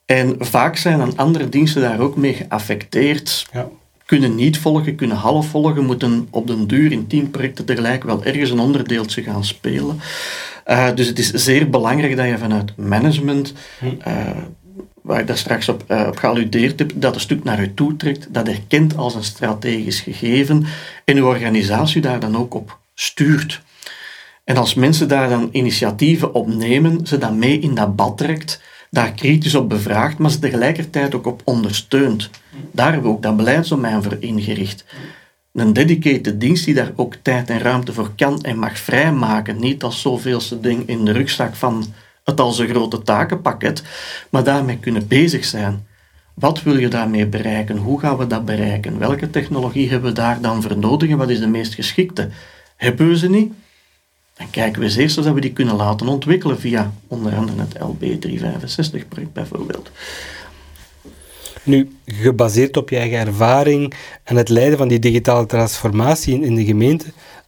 En 0.05 0.35
vaak 0.39 0.77
zijn 0.77 0.97
dan 0.97 1.15
andere 1.15 1.49
diensten 1.49 1.81
daar 1.81 1.99
ook 1.99 2.15
mee 2.15 2.33
geaffecteerd. 2.33 3.45
Ja. 3.53 3.67
Kunnen 4.05 4.35
niet 4.35 4.57
volgen, 4.57 4.95
kunnen 4.95 5.17
half 5.17 5.47
volgen, 5.47 5.85
moeten 5.85 6.27
op 6.29 6.47
den 6.47 6.67
duur 6.67 6.91
in 6.91 7.07
tien 7.07 7.29
projecten 7.29 7.65
tegelijk 7.65 8.03
wel 8.03 8.23
ergens 8.23 8.49
een 8.49 8.59
onderdeeltje 8.59 9.23
gaan 9.23 9.45
spelen. 9.45 9.99
Uh, 10.67 10.87
dus 10.95 11.07
het 11.07 11.19
is 11.19 11.31
zeer 11.31 11.69
belangrijk 11.69 12.15
dat 12.15 12.27
je 12.27 12.37
vanuit 12.37 12.77
management 12.77 13.53
uh, 14.07 14.29
waar 15.09 15.19
ik 15.19 15.27
daar 15.27 15.37
straks 15.37 15.69
op, 15.69 15.83
uh, 15.87 16.09
gealludeerd 16.13 16.79
heb, 16.79 16.91
dat 16.95 17.15
een 17.15 17.21
stuk 17.21 17.43
naar 17.43 17.61
u 17.61 17.73
toe 17.73 17.95
trekt, 17.95 18.27
dat 18.33 18.47
erkent 18.47 18.97
als 18.97 19.15
een 19.15 19.23
strategisch 19.23 19.99
gegeven 19.99 20.65
en 21.05 21.17
uw 21.17 21.25
organisatie 21.25 22.01
daar 22.01 22.19
dan 22.19 22.37
ook 22.37 22.53
op 22.53 22.77
stuurt. 22.93 23.61
En 24.43 24.57
als 24.57 24.73
mensen 24.73 25.07
daar 25.07 25.29
dan 25.29 25.49
initiatieven 25.51 26.33
op 26.33 26.47
nemen, 26.47 27.07
ze 27.07 27.17
dan 27.17 27.39
mee 27.39 27.59
in 27.59 27.75
dat 27.75 27.95
bad 27.95 28.17
trekt, 28.17 28.61
daar 28.89 29.11
kritisch 29.11 29.55
op 29.55 29.69
bevraagt, 29.69 30.17
maar 30.17 30.31
ze 30.31 30.39
tegelijkertijd 30.39 31.15
ook 31.15 31.25
op 31.25 31.41
ondersteunt. 31.45 32.29
Daar 32.71 32.91
hebben 32.91 33.09
we 33.09 33.15
ook 33.15 33.23
dat 33.23 33.37
beleidsdomein 33.37 34.03
voor 34.03 34.17
ingericht. 34.19 34.85
Een 35.53 35.73
dedicated 35.73 36.39
dienst 36.39 36.65
die 36.65 36.73
daar 36.73 36.91
ook 36.95 37.15
tijd 37.21 37.49
en 37.49 37.59
ruimte 37.59 37.93
voor 37.93 38.11
kan 38.15 38.41
en 38.41 38.59
mag 38.59 38.77
vrijmaken. 38.77 39.59
Niet 39.59 39.83
als 39.83 40.01
zoveelste 40.01 40.59
ding 40.59 40.87
in 40.87 41.05
de 41.05 41.11
rugzak 41.11 41.55
van 41.55 41.85
het 42.29 42.39
als 42.39 42.59
een 42.59 42.67
grote 42.67 43.01
takenpakket, 43.01 43.83
maar 44.29 44.43
daarmee 44.43 44.77
kunnen 44.77 45.07
bezig 45.07 45.45
zijn. 45.45 45.87
Wat 46.33 46.63
wil 46.63 46.77
je 46.77 46.87
daarmee 46.87 47.27
bereiken? 47.27 47.77
Hoe 47.77 47.99
gaan 47.99 48.17
we 48.17 48.27
dat 48.27 48.45
bereiken? 48.45 48.99
Welke 48.99 49.29
technologie 49.29 49.89
hebben 49.89 50.09
we 50.09 50.15
daar 50.15 50.41
dan 50.41 50.61
voor 50.61 50.77
nodig 50.77 51.09
en 51.09 51.17
wat 51.17 51.29
is 51.29 51.39
de 51.39 51.47
meest 51.47 51.73
geschikte? 51.73 52.29
Hebben 52.75 53.07
we 53.07 53.17
ze 53.17 53.29
niet? 53.29 53.53
Dan 54.37 54.49
kijken 54.49 54.79
we 54.79 54.85
eens 54.85 54.95
eerst 54.95 55.17
of 55.17 55.25
we 55.25 55.41
die 55.41 55.53
kunnen 55.53 55.75
laten 55.75 56.07
ontwikkelen 56.07 56.59
via 56.59 56.91
onder 57.07 57.35
andere 57.35 57.61
het 57.61 57.77
LB365-project 57.77 59.33
bijvoorbeeld. 59.33 59.91
Nu, 61.63 61.95
gebaseerd 62.05 62.77
op 62.77 62.89
je 62.89 62.97
eigen 62.97 63.17
ervaring 63.17 63.93
en 64.23 64.35
het 64.35 64.49
leiden 64.49 64.77
van 64.77 64.87
die 64.87 64.99
digitale 64.99 65.45
transformatie 65.45 66.41
in, 66.41 66.55
de 66.55 66.65
gemeente, 66.65 67.05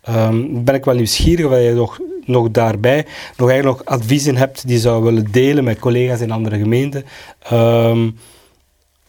um, 0.10 0.64
ben 0.64 0.76
ik 0.76 0.86
wel 0.86 0.96
nieuwsgierig 0.96 1.48
wat 1.48 1.64
je 1.64 1.74
nog 1.74 2.00
nog 2.32 2.52
daarbij 2.52 3.06
nog 3.38 3.50
eigenlijk 3.50 3.86
nog 3.86 3.98
adviezen 3.98 4.36
hebt 4.36 4.68
die 4.68 4.80
zou 4.80 5.04
willen 5.04 5.32
delen 5.32 5.64
met 5.64 5.80
collega's 5.80 6.20
in 6.20 6.32
andere 6.32 6.58
gemeenten. 6.58 7.06
Ehm, 7.40 8.10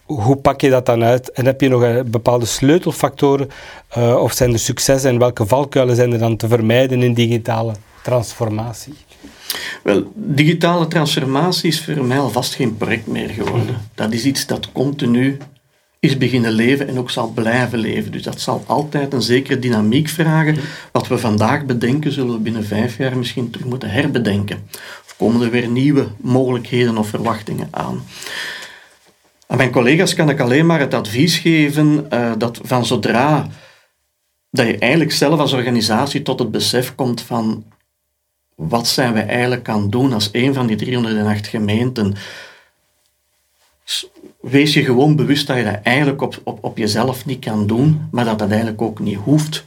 hoe 0.05 0.35
pak 0.35 0.61
je 0.61 0.69
dat 0.69 0.85
dan 0.85 1.03
uit? 1.03 1.31
En 1.31 1.45
heb 1.45 1.61
je 1.61 1.69
nog 1.69 2.03
bepaalde 2.03 2.45
sleutelfactoren? 2.45 3.49
Uh, 3.97 4.15
of 4.15 4.33
zijn 4.33 4.53
er 4.53 4.59
successen 4.59 5.09
en 5.09 5.19
welke 5.19 5.45
valkuilen 5.45 5.95
zijn 5.95 6.13
er 6.13 6.19
dan 6.19 6.37
te 6.37 6.47
vermijden 6.47 7.01
in 7.01 7.13
digitale 7.13 7.73
transformatie? 8.03 8.93
Wel, 9.83 10.11
digitale 10.15 10.87
transformatie 10.87 11.69
is 11.69 11.83
voor 11.83 12.03
mij 12.03 12.19
alvast 12.19 12.55
geen 12.55 12.77
project 12.77 13.07
meer 13.07 13.29
geworden. 13.29 13.77
Dat 13.95 14.13
is 14.13 14.25
iets 14.25 14.45
dat 14.45 14.71
continu 14.71 15.37
is 16.03 16.17
beginnen 16.17 16.51
leven 16.51 16.87
en 16.87 16.97
ook 16.97 17.09
zal 17.09 17.27
blijven 17.27 17.79
leven. 17.79 18.11
Dus 18.11 18.23
dat 18.23 18.41
zal 18.41 18.63
altijd 18.67 19.13
een 19.13 19.21
zekere 19.21 19.59
dynamiek 19.59 20.07
vragen. 20.07 20.57
Wat 20.91 21.07
we 21.07 21.17
vandaag 21.17 21.65
bedenken, 21.65 22.11
zullen 22.11 22.33
we 22.33 22.39
binnen 22.39 22.65
vijf 22.65 22.97
jaar 22.97 23.17
misschien 23.17 23.49
terug 23.49 23.67
moeten 23.67 23.89
herbedenken. 23.89 24.67
Of 25.05 25.15
komen 25.17 25.41
er 25.41 25.49
weer 25.49 25.67
nieuwe 25.67 26.07
mogelijkheden 26.17 26.97
of 26.97 27.07
verwachtingen 27.07 27.67
aan. 27.71 28.03
Aan 29.47 29.57
mijn 29.57 29.71
collega's 29.71 30.13
kan 30.13 30.29
ik 30.29 30.39
alleen 30.39 30.65
maar 30.65 30.79
het 30.79 30.93
advies 30.93 31.37
geven 31.37 32.07
uh, 32.13 32.31
dat 32.37 32.59
van 32.63 32.85
zodra 32.85 33.47
dat 34.49 34.67
je 34.67 34.77
eigenlijk 34.77 35.11
zelf 35.11 35.39
als 35.39 35.53
organisatie 35.53 36.21
tot 36.21 36.39
het 36.39 36.51
besef 36.51 36.95
komt 36.95 37.21
van 37.21 37.63
wat 38.55 38.87
zijn 38.87 39.13
we 39.13 39.21
eigenlijk 39.21 39.69
aan 39.69 39.89
doen 39.89 40.13
als 40.13 40.29
een 40.31 40.53
van 40.53 40.67
die 40.67 40.75
308 40.75 41.47
gemeenten 41.47 42.15
wees 44.43 44.73
je 44.73 44.83
gewoon 44.83 45.15
bewust 45.15 45.47
dat 45.47 45.57
je 45.57 45.63
dat 45.63 45.79
eigenlijk 45.83 46.21
op, 46.21 46.41
op, 46.43 46.63
op 46.63 46.77
jezelf 46.77 47.25
niet 47.25 47.45
kan 47.45 47.67
doen, 47.67 48.01
maar 48.11 48.25
dat 48.25 48.39
dat 48.39 48.49
eigenlijk 48.49 48.81
ook 48.81 48.99
niet 48.99 49.17
hoeft. 49.17 49.63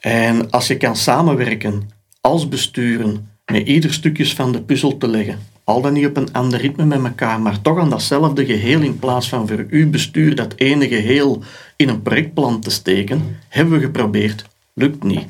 En 0.00 0.50
als 0.50 0.66
je 0.66 0.76
kan 0.76 0.96
samenwerken 0.96 1.90
als 2.20 2.48
besturen, 2.48 3.28
met 3.46 3.66
ieder 3.66 3.92
stukjes 3.92 4.34
van 4.34 4.52
de 4.52 4.60
puzzel 4.60 4.96
te 4.98 5.08
leggen, 5.08 5.38
al 5.64 5.80
dan 5.80 5.92
niet 5.92 6.06
op 6.06 6.16
een 6.16 6.32
ander 6.32 6.60
ritme 6.60 6.84
met 6.84 7.04
elkaar, 7.04 7.40
maar 7.40 7.60
toch 7.60 7.78
aan 7.78 7.90
datzelfde 7.90 8.44
geheel 8.44 8.80
in 8.80 8.98
plaats 8.98 9.28
van 9.28 9.48
voor 9.48 9.66
uw 9.70 9.90
bestuur 9.90 10.34
dat 10.34 10.54
ene 10.56 10.88
geheel 10.88 11.42
in 11.76 11.88
een 11.88 12.02
projectplan 12.02 12.60
te 12.60 12.70
steken, 12.70 13.38
hebben 13.48 13.74
we 13.78 13.84
geprobeerd. 13.84 14.44
Lukt 14.72 15.02
niet. 15.02 15.24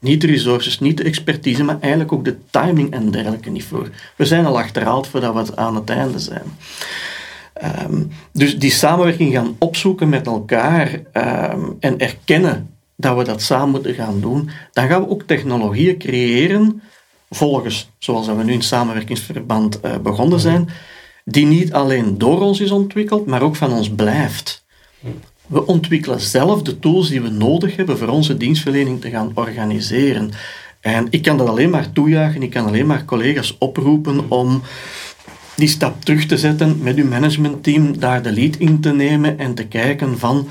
Niet 0.00 0.20
de 0.20 0.26
resources, 0.26 0.78
niet 0.78 0.96
de 0.96 1.02
expertise, 1.02 1.64
maar 1.64 1.80
eigenlijk 1.80 2.12
ook 2.12 2.24
de 2.24 2.36
timing 2.50 2.92
en 2.92 3.10
dergelijke 3.10 3.50
niet 3.50 3.64
voor. 3.64 3.90
We 4.16 4.24
zijn 4.24 4.46
al 4.46 4.58
achterhaald 4.58 5.06
voordat 5.06 5.48
we 5.48 5.56
aan 5.56 5.74
het 5.74 5.90
einde 5.90 6.18
zijn. 6.18 6.56
Ehm, 7.58 8.02
dus 8.32 8.58
die 8.58 8.70
samenwerking 8.70 9.32
gaan 9.32 9.56
opzoeken 9.58 10.08
met 10.08 10.26
elkaar 10.26 11.00
ehm, 11.12 11.60
en 11.80 11.98
erkennen 11.98 12.70
dat 12.96 13.16
we 13.16 13.24
dat 13.24 13.42
samen 13.42 13.68
moeten 13.68 13.94
gaan 13.94 14.20
doen, 14.20 14.50
dan 14.72 14.88
gaan 14.88 15.02
we 15.02 15.08
ook 15.08 15.22
technologieën 15.22 15.98
creëren, 15.98 16.82
volgens, 17.30 17.90
zoals 17.98 18.26
we 18.26 18.44
nu 18.44 18.52
in 18.52 18.62
samenwerkingsverband 18.62 19.78
uh, 19.84 19.96
begonnen 19.96 20.40
zijn, 20.40 20.68
die 21.24 21.46
niet 21.46 21.72
alleen 21.72 22.18
door 22.18 22.40
ons 22.40 22.60
is 22.60 22.70
ontwikkeld, 22.70 23.26
maar 23.26 23.42
ook 23.42 23.56
van 23.56 23.72
ons 23.72 23.90
blijft. 23.90 24.64
We 25.46 25.66
ontwikkelen 25.66 26.20
zelf 26.20 26.62
de 26.62 26.78
tools 26.78 27.08
die 27.08 27.22
we 27.22 27.28
nodig 27.28 27.76
hebben 27.76 27.98
voor 27.98 28.08
onze 28.08 28.36
dienstverlening 28.36 29.00
te 29.00 29.10
gaan 29.10 29.30
organiseren. 29.34 30.30
En 30.80 31.06
ik 31.10 31.22
kan 31.22 31.38
dat 31.38 31.48
alleen 31.48 31.70
maar 31.70 31.92
toejuichen, 31.92 32.42
ik 32.42 32.50
kan 32.50 32.66
alleen 32.66 32.86
maar 32.86 33.04
collega's 33.04 33.56
oproepen 33.58 34.30
om 34.30 34.62
die 35.58 35.68
stap 35.68 36.04
terug 36.04 36.26
te 36.26 36.38
zetten 36.38 36.82
met 36.82 36.96
uw 36.96 37.08
managementteam, 37.08 37.98
daar 37.98 38.22
de 38.22 38.32
lead 38.32 38.56
in 38.56 38.80
te 38.80 38.92
nemen 38.92 39.38
en 39.38 39.54
te 39.54 39.66
kijken 39.66 40.18
van, 40.18 40.48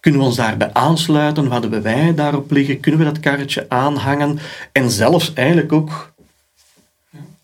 kunnen 0.00 0.20
we 0.20 0.26
ons 0.26 0.36
daarbij 0.36 0.72
aansluiten, 0.72 1.48
wat 1.48 1.62
hebben 1.62 1.82
wij 1.82 2.14
daarop 2.14 2.50
liggen, 2.50 2.80
kunnen 2.80 3.00
we 3.00 3.06
dat 3.06 3.20
karretje 3.20 3.66
aanhangen 3.68 4.38
en 4.72 4.90
zelfs 4.90 5.32
eigenlijk 5.32 5.72
ook, 5.72 6.12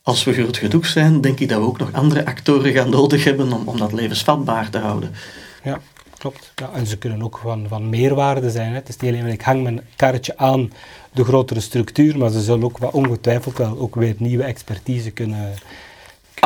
als 0.03 0.25
we 0.25 0.33
groot 0.33 0.57
genoeg 0.57 0.87
zijn, 0.87 1.21
denk 1.21 1.41
ik 1.41 1.49
dat 1.49 1.59
we 1.59 1.67
ook 1.67 1.79
nog 1.79 1.93
andere 1.93 2.27
actoren 2.27 2.73
gaan 2.73 2.91
nodig 2.91 3.25
hebben 3.25 3.53
om, 3.53 3.69
om 3.69 3.79
dat 3.79 3.93
levensvatbaar 3.93 4.71
te 4.71 4.79
houden. 4.79 5.13
Ja, 5.63 5.81
klopt. 6.19 6.53
Ja, 6.55 6.71
en 6.75 6.87
ze 6.87 6.99
kunnen 6.99 7.23
ook 7.23 7.39
van, 7.43 7.67
van 7.69 7.89
meerwaarde 7.89 8.51
zijn. 8.51 8.69
Hè. 8.69 8.75
Het 8.75 8.89
is 8.89 8.97
niet 8.97 9.13
alleen, 9.13 9.27
ik 9.27 9.43
hang 9.43 9.63
mijn 9.63 9.81
karretje 9.97 10.39
aan 10.39 10.73
de 11.13 11.25
grotere 11.25 11.61
structuur, 11.61 12.19
maar 12.19 12.31
ze 12.31 12.41
zullen 12.41 12.65
ook 12.65 12.79
wel 12.79 12.91
ongetwijfeld 12.91 13.59
wel 13.59 13.79
ook 13.79 13.95
weer 13.95 14.15
nieuwe 14.19 14.45
expertise 14.45 15.11
kunnen 15.11 15.55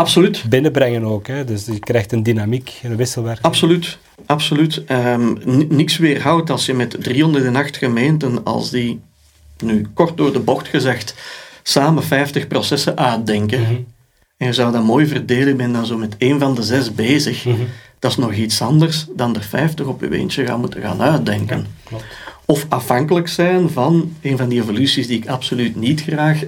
Absoluut. 0.00 0.44
binnenbrengen 0.48 1.04
ook. 1.04 1.26
Hè. 1.26 1.44
Dus 1.44 1.66
je 1.66 1.78
krijgt 1.78 2.12
een 2.12 2.22
dynamiek, 2.22 2.80
een 2.82 2.96
wisselwerking. 2.96 3.46
Absoluut. 3.46 3.98
Absoluut. 4.26 4.82
Um, 4.90 5.38
niks 5.68 5.96
weerhoudt 5.96 6.50
als 6.50 6.66
je 6.66 6.74
met 6.74 6.96
308 7.00 7.76
gemeenten, 7.76 8.44
als 8.44 8.70
die, 8.70 9.00
nu 9.64 9.86
kort 9.94 10.16
door 10.16 10.32
de 10.32 10.38
bocht 10.38 10.68
gezegd, 10.68 11.14
samen 11.62 12.02
50 12.02 12.46
processen 12.46 12.98
uitdenken. 12.98 13.60
Mhm. 13.60 13.74
En 14.36 14.46
je 14.46 14.52
zou 14.52 14.72
dat 14.72 14.84
mooi 14.84 15.06
verdelen, 15.06 15.56
ben 15.56 15.72
dan 15.72 15.86
zo 15.86 15.96
met 15.96 16.16
één 16.18 16.38
van 16.38 16.54
de 16.54 16.62
zes 16.62 16.94
bezig. 16.94 17.44
Mhm. 17.44 17.56
Dat 17.98 18.10
is 18.10 18.16
nog 18.16 18.32
iets 18.32 18.62
anders 18.62 19.06
dan 19.16 19.36
er 19.36 19.42
50 19.42 19.86
op 19.86 20.00
je 20.00 20.12
eentje 20.12 20.46
gaan 20.46 20.60
moeten 20.60 20.80
gaan 20.80 21.02
uitdenken. 21.02 21.66
klopt. 21.84 22.04
Of 22.44 22.66
afhankelijk 22.68 23.28
zijn 23.28 23.70
van 23.70 24.16
een 24.22 24.36
van 24.36 24.48
die 24.48 24.60
evoluties 24.60 25.06
die 25.06 25.18
ik 25.18 25.28
absoluut 25.28 25.76
niet 25.76 26.02
graag 26.02 26.42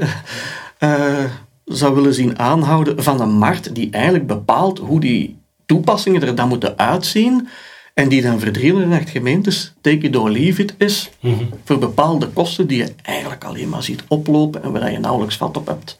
uh, 0.78 1.24
zou 1.76 1.94
willen 1.94 2.14
zien 2.14 2.38
aanhouden 2.38 3.02
van 3.02 3.20
een 3.20 3.32
markt 3.32 3.74
die 3.74 3.90
eigenlijk 3.90 4.26
bepaalt 4.26 4.78
hoe 4.78 5.00
die 5.00 5.38
toepassingen 5.66 6.22
er 6.22 6.34
dan 6.34 6.48
moeten 6.48 6.78
uitzien 6.78 7.48
en 7.94 8.08
die 8.08 8.22
dan 8.22 8.40
voor 8.40 8.50
308 8.50 9.10
gemeentes 9.10 9.72
take 9.80 10.06
it 10.06 10.16
or 10.16 10.30
leave 10.30 10.62
it 10.62 10.74
is 10.78 11.10
mhm. 11.20 11.44
voor 11.64 11.78
bepaalde 11.78 12.28
kosten 12.28 12.66
die 12.66 12.78
je 12.78 12.94
eigenlijk 13.02 13.44
alleen 13.44 13.68
maar 13.68 13.82
ziet 13.82 14.04
oplopen 14.08 14.62
en 14.62 14.72
waar 14.72 14.92
je 14.92 14.98
nauwelijks 14.98 15.36
vat 15.36 15.56
op 15.56 15.66
hebt. 15.66 15.98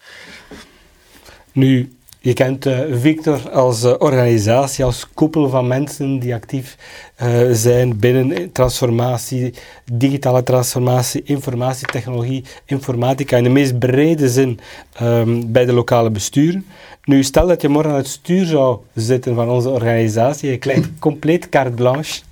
Nu, 1.53 1.97
je 2.23 2.33
kent 2.33 2.67
uh, 2.67 2.81
Victor 2.91 3.51
als 3.51 3.85
uh, 3.85 3.95
organisatie, 3.99 4.85
als 4.85 5.07
koepel 5.15 5.49
van 5.49 5.67
mensen 5.67 6.19
die 6.19 6.35
actief 6.35 6.77
uh, 7.23 7.49
zijn 7.53 7.99
binnen 7.99 8.53
transformatie, 8.53 9.55
digitale 9.93 10.43
transformatie, 10.43 11.23
informatietechnologie, 11.23 12.45
informatica 12.65 13.37
in 13.37 13.43
de 13.43 13.49
meest 13.49 13.79
brede 13.79 14.29
zin 14.29 14.61
um, 15.03 15.53
bij 15.53 15.65
de 15.65 15.73
lokale 15.73 16.11
besturen. 16.11 16.67
Nu, 17.05 17.23
stel 17.23 17.47
dat 17.47 17.63
je 17.63 17.69
morgen 17.69 17.91
aan 17.91 17.97
het 17.97 18.09
stuur 18.09 18.47
zou 18.47 18.79
zitten 18.95 19.35
van 19.35 19.49
onze 19.51 19.69
organisatie, 19.69 20.51
je 20.51 20.59
krijgt 20.59 20.89
compleet 20.99 21.49
carte 21.49 21.71
blanche. 21.71 22.23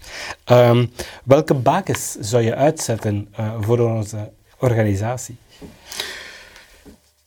Um, 0.51 0.91
welke 1.25 1.55
bakens 1.55 2.17
zou 2.21 2.43
je 2.43 2.55
uitzetten 2.55 3.29
voor 3.61 3.79
onze 3.79 4.31
organisatie? 4.59 5.37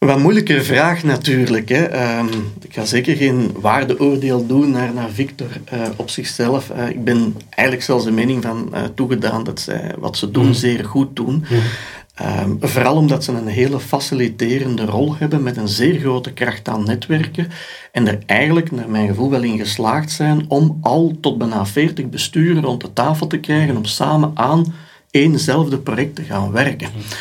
Wat 0.05 0.19
moeilijke 0.19 0.63
vraag 0.63 1.03
natuurlijk. 1.03 1.69
Hè. 1.69 1.83
Ehm, 1.83 2.27
ik 2.61 2.73
ga 2.73 2.85
zeker 2.85 3.15
geen 3.15 3.51
waardeoordeel 3.55 4.47
doen 4.47 4.71
naar, 4.71 4.93
naar 4.93 5.09
Victor 5.09 5.47
uh, 5.73 5.81
op 5.95 6.09
zichzelf. 6.09 6.71
Uh, 6.77 6.89
ik 6.89 7.03
ben 7.03 7.35
eigenlijk 7.49 7.85
zelfs 7.85 8.03
de 8.03 8.11
mening 8.11 8.43
van 8.43 8.69
uh, 8.73 8.81
toegedaan 8.95 9.43
dat 9.43 9.59
zij 9.59 9.95
wat 9.97 10.17
ze 10.17 10.31
doen 10.31 10.45
mhm. 10.45 10.53
zeer 10.53 10.85
goed 10.85 11.15
doen. 11.15 11.45
Mm. 11.49 11.59
Um, 12.21 12.57
vooral 12.61 12.95
omdat 12.95 13.23
ze 13.23 13.31
een 13.31 13.47
hele 13.47 13.79
faciliterende 13.79 14.85
rol 14.85 15.15
hebben 15.17 15.43
met 15.43 15.57
een 15.57 15.67
zeer 15.67 15.99
grote 15.99 16.31
kracht 16.31 16.67
aan 16.67 16.85
netwerken. 16.85 17.47
En 17.91 18.07
er 18.07 18.19
eigenlijk, 18.25 18.71
naar 18.71 18.89
mijn 18.89 19.07
gevoel, 19.07 19.29
wel 19.29 19.43
in 19.43 19.57
geslaagd 19.57 20.11
zijn 20.11 20.45
om 20.47 20.77
al 20.81 21.17
tot 21.21 21.37
bijna 21.37 21.65
40 21.65 22.09
besturen 22.09 22.63
rond 22.63 22.81
de 22.81 22.93
tafel 22.93 23.27
te 23.27 23.37
krijgen 23.37 23.77
om 23.77 23.85
samen 23.85 24.31
aan 24.33 24.73
éénzelfde 25.11 25.77
project 25.77 26.15
te 26.15 26.23
gaan 26.23 26.51
werken. 26.51 26.89
Mhm. 26.89 27.15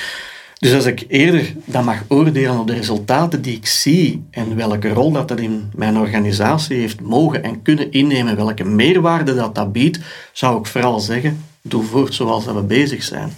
Dus 0.62 0.74
als 0.74 0.84
ik 0.84 1.04
eerder 1.08 1.54
dan 1.64 1.84
mag 1.84 2.02
oordelen 2.08 2.58
op 2.58 2.66
de 2.66 2.74
resultaten 2.74 3.42
die 3.42 3.56
ik 3.56 3.66
zie 3.66 4.24
en 4.30 4.56
welke 4.56 4.88
rol 4.88 5.12
dat, 5.12 5.28
dat 5.28 5.40
in 5.40 5.70
mijn 5.74 5.96
organisatie 5.96 6.76
heeft 6.76 7.00
mogen 7.00 7.42
en 7.42 7.62
kunnen 7.62 7.92
innemen, 7.92 8.36
welke 8.36 8.64
meerwaarde 8.64 9.34
dat 9.34 9.54
dat 9.54 9.72
biedt, 9.72 9.98
zou 10.32 10.58
ik 10.58 10.66
vooral 10.66 11.00
zeggen, 11.00 11.44
doe 11.62 11.84
voort 11.84 12.14
zoals 12.14 12.44
dat 12.44 12.54
we 12.54 12.62
bezig 12.62 13.02
zijn. 13.02 13.32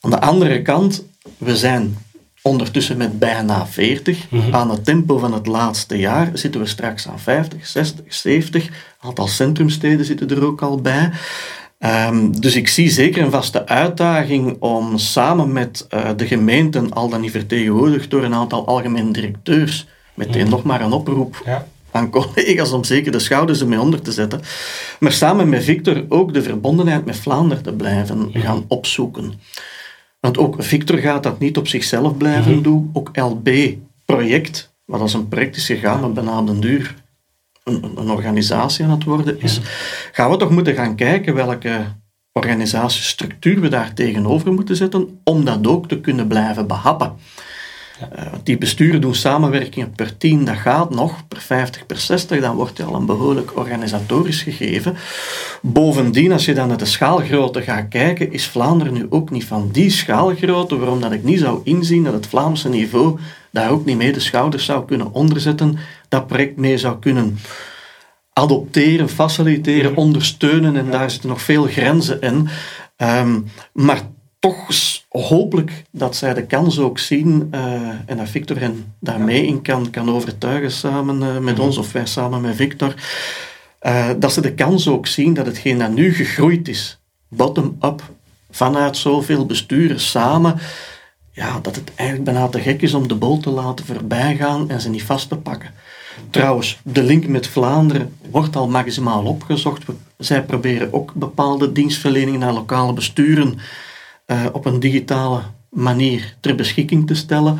Aan 0.00 0.10
de 0.10 0.20
andere 0.20 0.62
kant, 0.62 1.04
we 1.38 1.56
zijn 1.56 1.96
ondertussen 2.42 2.96
met 2.96 3.18
bijna 3.18 3.66
40. 3.66 4.30
Mhm. 4.30 4.54
Aan 4.54 4.70
het 4.70 4.84
tempo 4.84 5.18
van 5.18 5.32
het 5.32 5.46
laatste 5.46 5.98
jaar 5.98 6.30
zitten 6.32 6.60
we 6.60 6.66
straks 6.66 7.08
aan 7.08 7.20
50, 7.20 7.66
60, 7.66 8.14
70. 8.14 8.66
Een 8.66 8.72
aantal 8.98 9.26
centrumsteden 9.26 10.04
zitten 10.04 10.30
er 10.30 10.44
ook 10.44 10.62
al 10.62 10.80
bij. 10.80 11.10
Ehm, 11.78 12.30
dus 12.30 12.56
ik 12.56 12.68
zie 12.68 12.90
zeker 12.90 13.22
een 13.22 13.30
vaste 13.30 13.66
uitdaging 13.66 14.56
om 14.60 14.98
samen 14.98 15.52
met 15.52 15.86
uh, 15.94 16.10
de 16.16 16.26
gemeenten, 16.26 16.92
al 16.92 17.08
dan 17.08 17.20
niet 17.20 17.30
vertegenwoordigd 17.30 18.10
door 18.10 18.24
een 18.24 18.34
aantal 18.34 18.66
algemene 18.66 19.10
directeurs, 19.10 19.86
meteen 20.14 20.44
mm. 20.44 20.50
nog 20.50 20.62
maar 20.62 20.80
een 20.80 20.92
oproep 20.92 21.42
ja. 21.44 21.66
aan 21.90 22.10
collega's 22.10 22.72
om 22.72 22.84
zeker 22.84 23.12
de 23.12 23.18
schouders 23.18 23.60
ermee 23.60 23.80
onder 23.80 24.02
te 24.02 24.12
zetten, 24.12 24.40
maar 25.00 25.12
samen 25.12 25.48
met 25.48 25.64
Victor 25.64 26.04
ook 26.08 26.34
de 26.34 26.42
verbondenheid 26.42 27.04
met 27.04 27.16
Vlaanderen 27.16 27.62
te 27.62 27.72
blijven 27.72 28.18
mm. 28.18 28.30
gaan 28.32 28.64
opzoeken. 28.68 29.32
Want 30.20 30.38
ook 30.38 30.54
Victor 30.58 30.98
gaat 30.98 31.22
dat 31.22 31.38
niet 31.38 31.56
op 31.56 31.68
zichzelf 31.68 32.16
blijven 32.16 32.46
mm-hmm. 32.48 32.62
doen, 32.62 32.90
ook 32.92 33.10
LB-project, 33.12 34.72
wat 34.84 35.00
als 35.00 35.14
een 35.14 35.28
project 35.28 35.56
is 35.56 35.66
gegaan 35.66 36.00
met 36.00 36.14
bijna 36.14 36.36
een 36.38 36.60
duur 36.60 36.94
een, 37.68 38.10
organisatie 38.10 38.84
aan 38.84 38.90
het 38.90 39.04
worden 39.04 39.40
is, 39.40 39.60
gaan 40.12 40.30
we 40.30 40.36
toch 40.36 40.50
moeten 40.50 40.74
gaan 40.74 40.94
kijken 40.94 41.34
welke 41.34 41.84
organisatiestructuur 42.32 43.60
we 43.60 43.68
daar 43.68 43.94
tegenover 43.94 44.52
moeten 44.52 44.76
zetten 44.76 45.20
om 45.24 45.44
dat 45.44 45.66
ook 45.66 45.88
te 45.88 46.00
kunnen 46.00 46.26
blijven 46.26 46.66
behappen. 46.66 47.16
Uh, 48.02 48.26
die 48.42 48.58
besturen 48.58 49.00
doen 49.00 49.14
samenwerkingen 49.14 49.92
per 49.92 50.16
10, 50.16 50.44
dat 50.44 50.56
gaat 50.56 50.90
nog, 50.90 51.28
per 51.28 51.40
50, 51.40 51.86
per 51.86 51.96
60, 51.96 52.40
dan 52.40 52.56
wordt 52.56 52.76
je 52.76 52.84
al 52.84 52.94
een 52.94 53.06
behoorlijk 53.06 53.56
organisatorisch 53.56 54.42
gegeven. 54.42 54.96
Bovendien, 55.62 56.32
als 56.32 56.44
je 56.44 56.54
dan 56.54 56.68
naar 56.68 56.76
de 56.76 56.84
schaalgrootte 56.84 57.62
gaat 57.62 57.88
kijken, 57.88 58.32
is 58.32 58.46
Vlaanderen 58.46 58.92
nu 58.92 59.06
ook 59.10 59.30
niet 59.30 59.44
van 59.44 59.68
die 59.72 59.90
schaalgrootte, 59.90 60.78
waarom 60.78 61.00
dat 61.00 61.12
ik 61.12 61.24
niet 61.24 61.40
zou 61.40 61.60
inzien 61.64 62.04
dat 62.04 62.12
het 62.12 62.26
Vlaamse 62.26 62.68
niveau 62.68 63.18
daar 63.50 63.70
ook 63.70 63.84
niet 63.84 63.96
mee 63.96 64.12
de 64.12 64.20
schouders 64.20 64.64
zou 64.64 64.84
kunnen 64.84 65.12
onderzetten, 65.12 65.78
dat 66.08 66.26
project 66.26 66.56
mee 66.56 66.78
zou 66.78 66.98
kunnen 66.98 67.38
adopteren, 68.32 69.08
faciliteren, 69.08 69.96
ondersteunen 69.96 70.76
en 70.76 70.90
daar 70.90 71.10
zitten 71.10 71.28
nog 71.28 71.42
veel 71.42 71.64
grenzen 71.64 72.20
in. 72.20 72.48
Um, 72.96 73.46
maar 73.72 74.00
toch 74.38 74.66
hopelijk 75.08 75.84
dat 75.90 76.16
zij 76.16 76.34
de 76.34 76.46
kans 76.46 76.78
ook 76.78 76.98
zien 76.98 77.48
uh, 77.54 77.60
en 78.06 78.16
dat 78.16 78.28
Victor 78.28 78.58
hen 78.58 78.94
daarmee 79.00 79.46
in 79.46 79.62
kan, 79.62 79.90
kan 79.90 80.10
overtuigen 80.10 80.70
samen 80.70 81.22
uh, 81.22 81.38
met 81.38 81.54
mhm. 81.54 81.64
ons 81.64 81.76
of 81.76 81.92
wij 81.92 82.06
samen 82.06 82.40
met 82.40 82.56
Victor. 82.56 82.94
Uh, 83.82 84.10
dat 84.18 84.32
ze 84.32 84.40
de 84.40 84.54
kans 84.54 84.88
ook 84.88 85.06
zien 85.06 85.34
dat 85.34 85.46
hetgeen 85.46 85.78
dat 85.78 85.90
nu 85.90 86.14
gegroeid 86.14 86.68
is, 86.68 87.00
bottom-up, 87.28 88.02
vanuit 88.50 88.96
zoveel 88.96 89.46
besturen 89.46 90.00
samen, 90.00 90.58
ja, 91.38 91.60
dat 91.60 91.76
het 91.76 91.94
eigenlijk 91.94 92.30
bijna 92.30 92.48
te 92.48 92.60
gek 92.60 92.82
is 92.82 92.94
om 92.94 93.08
de 93.08 93.14
bol 93.14 93.38
te 93.38 93.50
laten 93.50 93.86
voorbijgaan 93.86 94.70
en 94.70 94.80
ze 94.80 94.88
niet 94.88 95.02
vast 95.02 95.28
te 95.28 95.36
pakken. 95.36 95.70
Trouwens, 96.30 96.78
de 96.82 97.02
link 97.02 97.26
met 97.26 97.46
Vlaanderen 97.46 98.16
wordt 98.30 98.56
al 98.56 98.68
maximaal 98.68 99.24
opgezocht. 99.24 99.84
Zij 100.16 100.44
proberen 100.44 100.92
ook 100.92 101.14
bepaalde 101.14 101.72
dienstverleningen 101.72 102.40
naar 102.40 102.52
lokale 102.52 102.92
besturen 102.92 103.58
uh, 104.26 104.44
op 104.52 104.64
een 104.64 104.80
digitale 104.80 105.40
manier 105.68 106.36
ter 106.40 106.54
beschikking 106.54 107.06
te 107.06 107.14
stellen. 107.14 107.58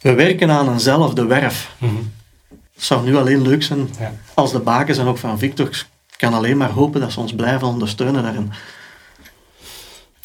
We 0.00 0.14
werken 0.14 0.50
aan 0.50 0.72
eenzelfde 0.72 1.24
werf. 1.26 1.74
Mhm. 1.78 1.94
Het 2.74 2.84
zou 2.84 3.04
nu 3.04 3.16
alleen 3.16 3.42
leuk 3.42 3.62
zijn 3.62 3.88
ja. 3.98 4.12
als 4.34 4.52
de 4.52 4.58
bakens 4.60 4.98
en 4.98 5.06
ook 5.06 5.18
van 5.18 5.38
Victor 5.38 5.86
kan 6.16 6.34
alleen 6.34 6.56
maar 6.56 6.70
hopen 6.70 7.00
dat 7.00 7.12
ze 7.12 7.20
ons 7.20 7.34
blijven 7.34 7.66
ondersteunen 7.66 8.22
daarin. 8.22 8.52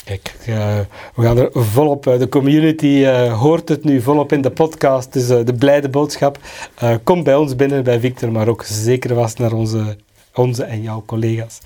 Kijk, 0.05 0.35
uh, 0.49 0.79
we 1.15 1.23
gaan 1.23 1.37
er 1.37 1.49
volop, 1.53 2.03
de 2.03 2.29
community 2.29 2.85
uh, 2.85 3.39
hoort 3.39 3.69
het 3.69 3.83
nu 3.83 4.01
volop 4.01 4.31
in 4.31 4.41
de 4.41 4.51
podcast, 4.51 5.13
dus 5.13 5.27
de 5.27 5.53
blijde 5.59 5.89
boodschap. 5.89 6.39
kom 7.03 7.23
bij 7.23 7.35
ons 7.35 7.55
binnen, 7.55 7.83
bij 7.83 7.99
Victor, 7.99 8.31
maar 8.31 8.47
ook 8.47 8.63
zeker 8.63 9.15
vast 9.15 9.39
naar 9.39 9.53
onze, 9.53 9.97
onze 10.33 10.63
en 10.63 10.81
jouw 10.81 11.03
collega's. 11.05 11.59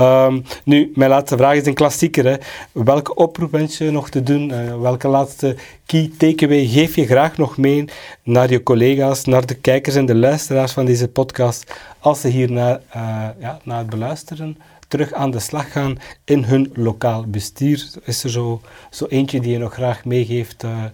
Um, 0.00 0.44
nu, 0.64 0.92
mijn 0.94 1.10
laatste 1.10 1.36
vraag 1.36 1.54
is 1.54 1.66
een 1.66 1.74
klassieker. 1.74 2.24
Hè. 2.24 2.36
Welke 2.72 3.14
oproep 3.14 3.50
wens 3.50 3.78
je 3.78 3.90
nog 3.90 4.10
te 4.10 4.22
doen? 4.22 4.80
welke 4.80 5.08
laatste 5.08 5.56
key 5.86 6.10
takeaway 6.18 6.66
geef 6.66 6.96
je 6.96 7.06
graag 7.06 7.36
nog 7.36 7.56
mee 7.56 7.84
naar 8.22 8.50
je 8.50 8.62
collega's, 8.62 9.24
naar 9.24 9.46
de 9.46 9.54
kijkers 9.54 9.94
en 9.94 10.06
de 10.06 10.14
luisteraars 10.14 10.72
van 10.72 10.84
deze 10.84 11.08
podcast, 11.08 11.74
als 11.98 12.20
ze 12.20 12.28
hier 12.28 12.50
ja, 12.50 13.60
naar 13.62 13.78
het 13.78 13.90
beluisteren 13.90 14.56
terug 14.88 15.12
aan 15.12 15.30
de 15.30 15.38
slag 15.38 15.72
gaan 15.72 15.98
in 16.24 16.44
hun 16.44 16.70
lokaal 16.74 17.24
bestuur? 17.26 17.90
Is 18.04 18.24
er 18.24 18.30
zo, 18.30 18.60
zo 18.90 19.06
eentje 19.06 19.40
die 19.40 19.52
je 19.52 19.58
nog 19.58 19.72
graag 19.72 20.04
meegeeft 20.04 20.62
uh, 20.62 20.84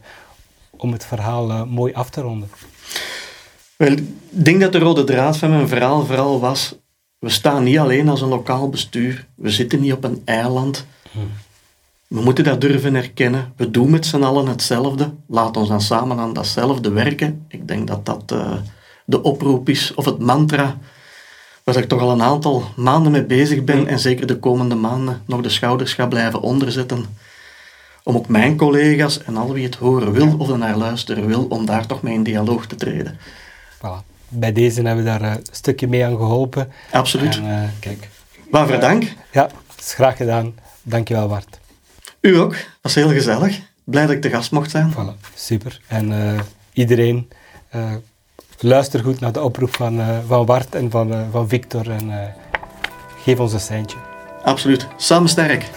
om 0.77 0.93
het 0.93 1.05
verhaal 1.05 1.51
uh, 1.51 1.65
mooi 1.65 1.93
af 1.93 2.11
te 2.11 2.21
ronden? 2.21 2.51
Wel, 3.77 3.93
ik 3.93 4.05
denk 4.29 4.61
dat 4.61 4.73
de 4.73 4.79
rode 4.79 5.05
draad 5.05 5.37
van 5.37 5.51
mijn 5.51 5.69
verhaal 5.69 6.07
vooral 6.07 6.41
was, 6.41 6.75
we 7.19 7.29
staan 7.29 7.63
niet 7.63 7.79
alleen 7.79 8.09
als 8.09 8.21
een 8.21 8.29
lokaal 8.29 8.69
bestuur, 8.69 9.27
we 9.35 9.51
zitten 9.51 9.81
niet 9.81 9.93
op 9.93 10.05
een 10.05 10.23
eiland. 10.25 10.87
Hmm. 11.11 11.31
We 12.07 12.21
moeten 12.21 12.45
dat 12.45 12.61
durven 12.61 12.95
erkennen. 12.95 13.53
We 13.57 13.71
doen 13.71 13.91
met 13.91 14.07
z'n 14.07 14.23
allen 14.23 14.47
hetzelfde. 14.47 15.15
Laat 15.27 15.57
ons 15.57 15.69
dan 15.69 15.81
samen 15.81 16.19
aan 16.19 16.33
datzelfde 16.33 16.91
werken. 16.91 17.45
Ik 17.49 17.69
denk 17.69 17.87
dat 17.87 18.07
dat 18.07 18.33
uh, 18.33 18.53
de 19.05 19.23
oproep 19.23 19.69
is, 19.69 19.95
of 19.95 20.05
het 20.05 20.19
mantra 20.19 20.79
waar 21.75 21.83
ik 21.83 21.89
toch 21.89 22.01
al 22.01 22.11
een 22.11 22.23
aantal 22.23 22.65
maanden 22.77 23.13
mee 23.13 23.25
bezig 23.25 23.65
ben 23.65 23.87
en 23.87 23.99
zeker 23.99 24.27
de 24.27 24.39
komende 24.39 24.75
maanden 24.75 25.23
nog 25.27 25.41
de 25.41 25.49
schouders 25.49 25.95
ga 25.95 26.07
blijven 26.07 26.41
onderzetten. 26.41 27.07
Om 28.03 28.17
ook 28.17 28.29
mijn 28.29 28.57
collega's 28.57 29.23
en 29.23 29.37
al 29.37 29.53
wie 29.53 29.65
het 29.65 29.75
horen 29.75 30.13
wil 30.13 30.35
of 30.39 30.49
er 30.49 30.59
naar 30.59 30.77
luisteren 30.77 31.27
wil, 31.27 31.45
om 31.45 31.67
daar 31.67 31.87
toch 31.87 32.03
mee 32.03 32.15
in 32.15 32.23
dialoog 32.23 32.67
te 32.67 32.75
treden. 32.75 33.19
Voilà. 33.77 34.07
Bij 34.29 34.53
deze 34.53 34.83
hebben 34.83 35.05
we 35.05 35.11
daar 35.11 35.23
eh, 35.23 35.31
een 35.31 35.47
stukje 35.51 35.89
mee 35.89 36.05
aan 36.05 36.17
geholpen. 36.17 36.73
Absoluut. 36.91 37.37
En, 37.37 37.45
uh, 37.45 37.63
kijk. 37.81 38.09
Waarvoor 38.51 38.81
dank. 38.81 39.13
Ja, 39.33 39.51
is 39.79 39.95
graag 39.95 40.17
gedaan. 40.17 40.55
Dankjewel, 40.83 41.29
Bart. 41.29 41.59
U 42.21 42.39
ook. 42.39 42.53
Dat 42.53 42.63
was 42.83 42.95
heel 42.95 43.09
gezellig. 43.09 43.61
Blij 43.85 44.07
dat 44.07 44.15
ik 44.15 44.23
de 44.23 44.31
gast 44.31 44.51
mocht 44.51 44.71
zijn. 44.71 44.93
Voilà. 44.93 45.31
Super. 45.35 45.81
En 45.87 46.11
uh, 46.11 46.41
iedereen 46.73 47.29
luister 48.63 49.01
goed 49.01 49.21
naar 49.21 49.33
de 49.33 49.43
oproep 49.43 49.77
van, 49.77 49.99
uh, 49.99 50.19
van 50.27 50.47
Bart 50.47 50.75
en 50.75 50.91
van, 50.91 51.13
uh, 51.13 51.21
van 51.31 51.49
Victor 51.49 51.91
en 51.91 52.09
uh, 52.09 52.17
geef 53.23 53.39
ons 53.39 53.53
een 53.53 53.61
seintje. 53.61 53.99
Absoluut. 54.43 54.87
Samen 54.97 55.29
sterk. 55.29 55.71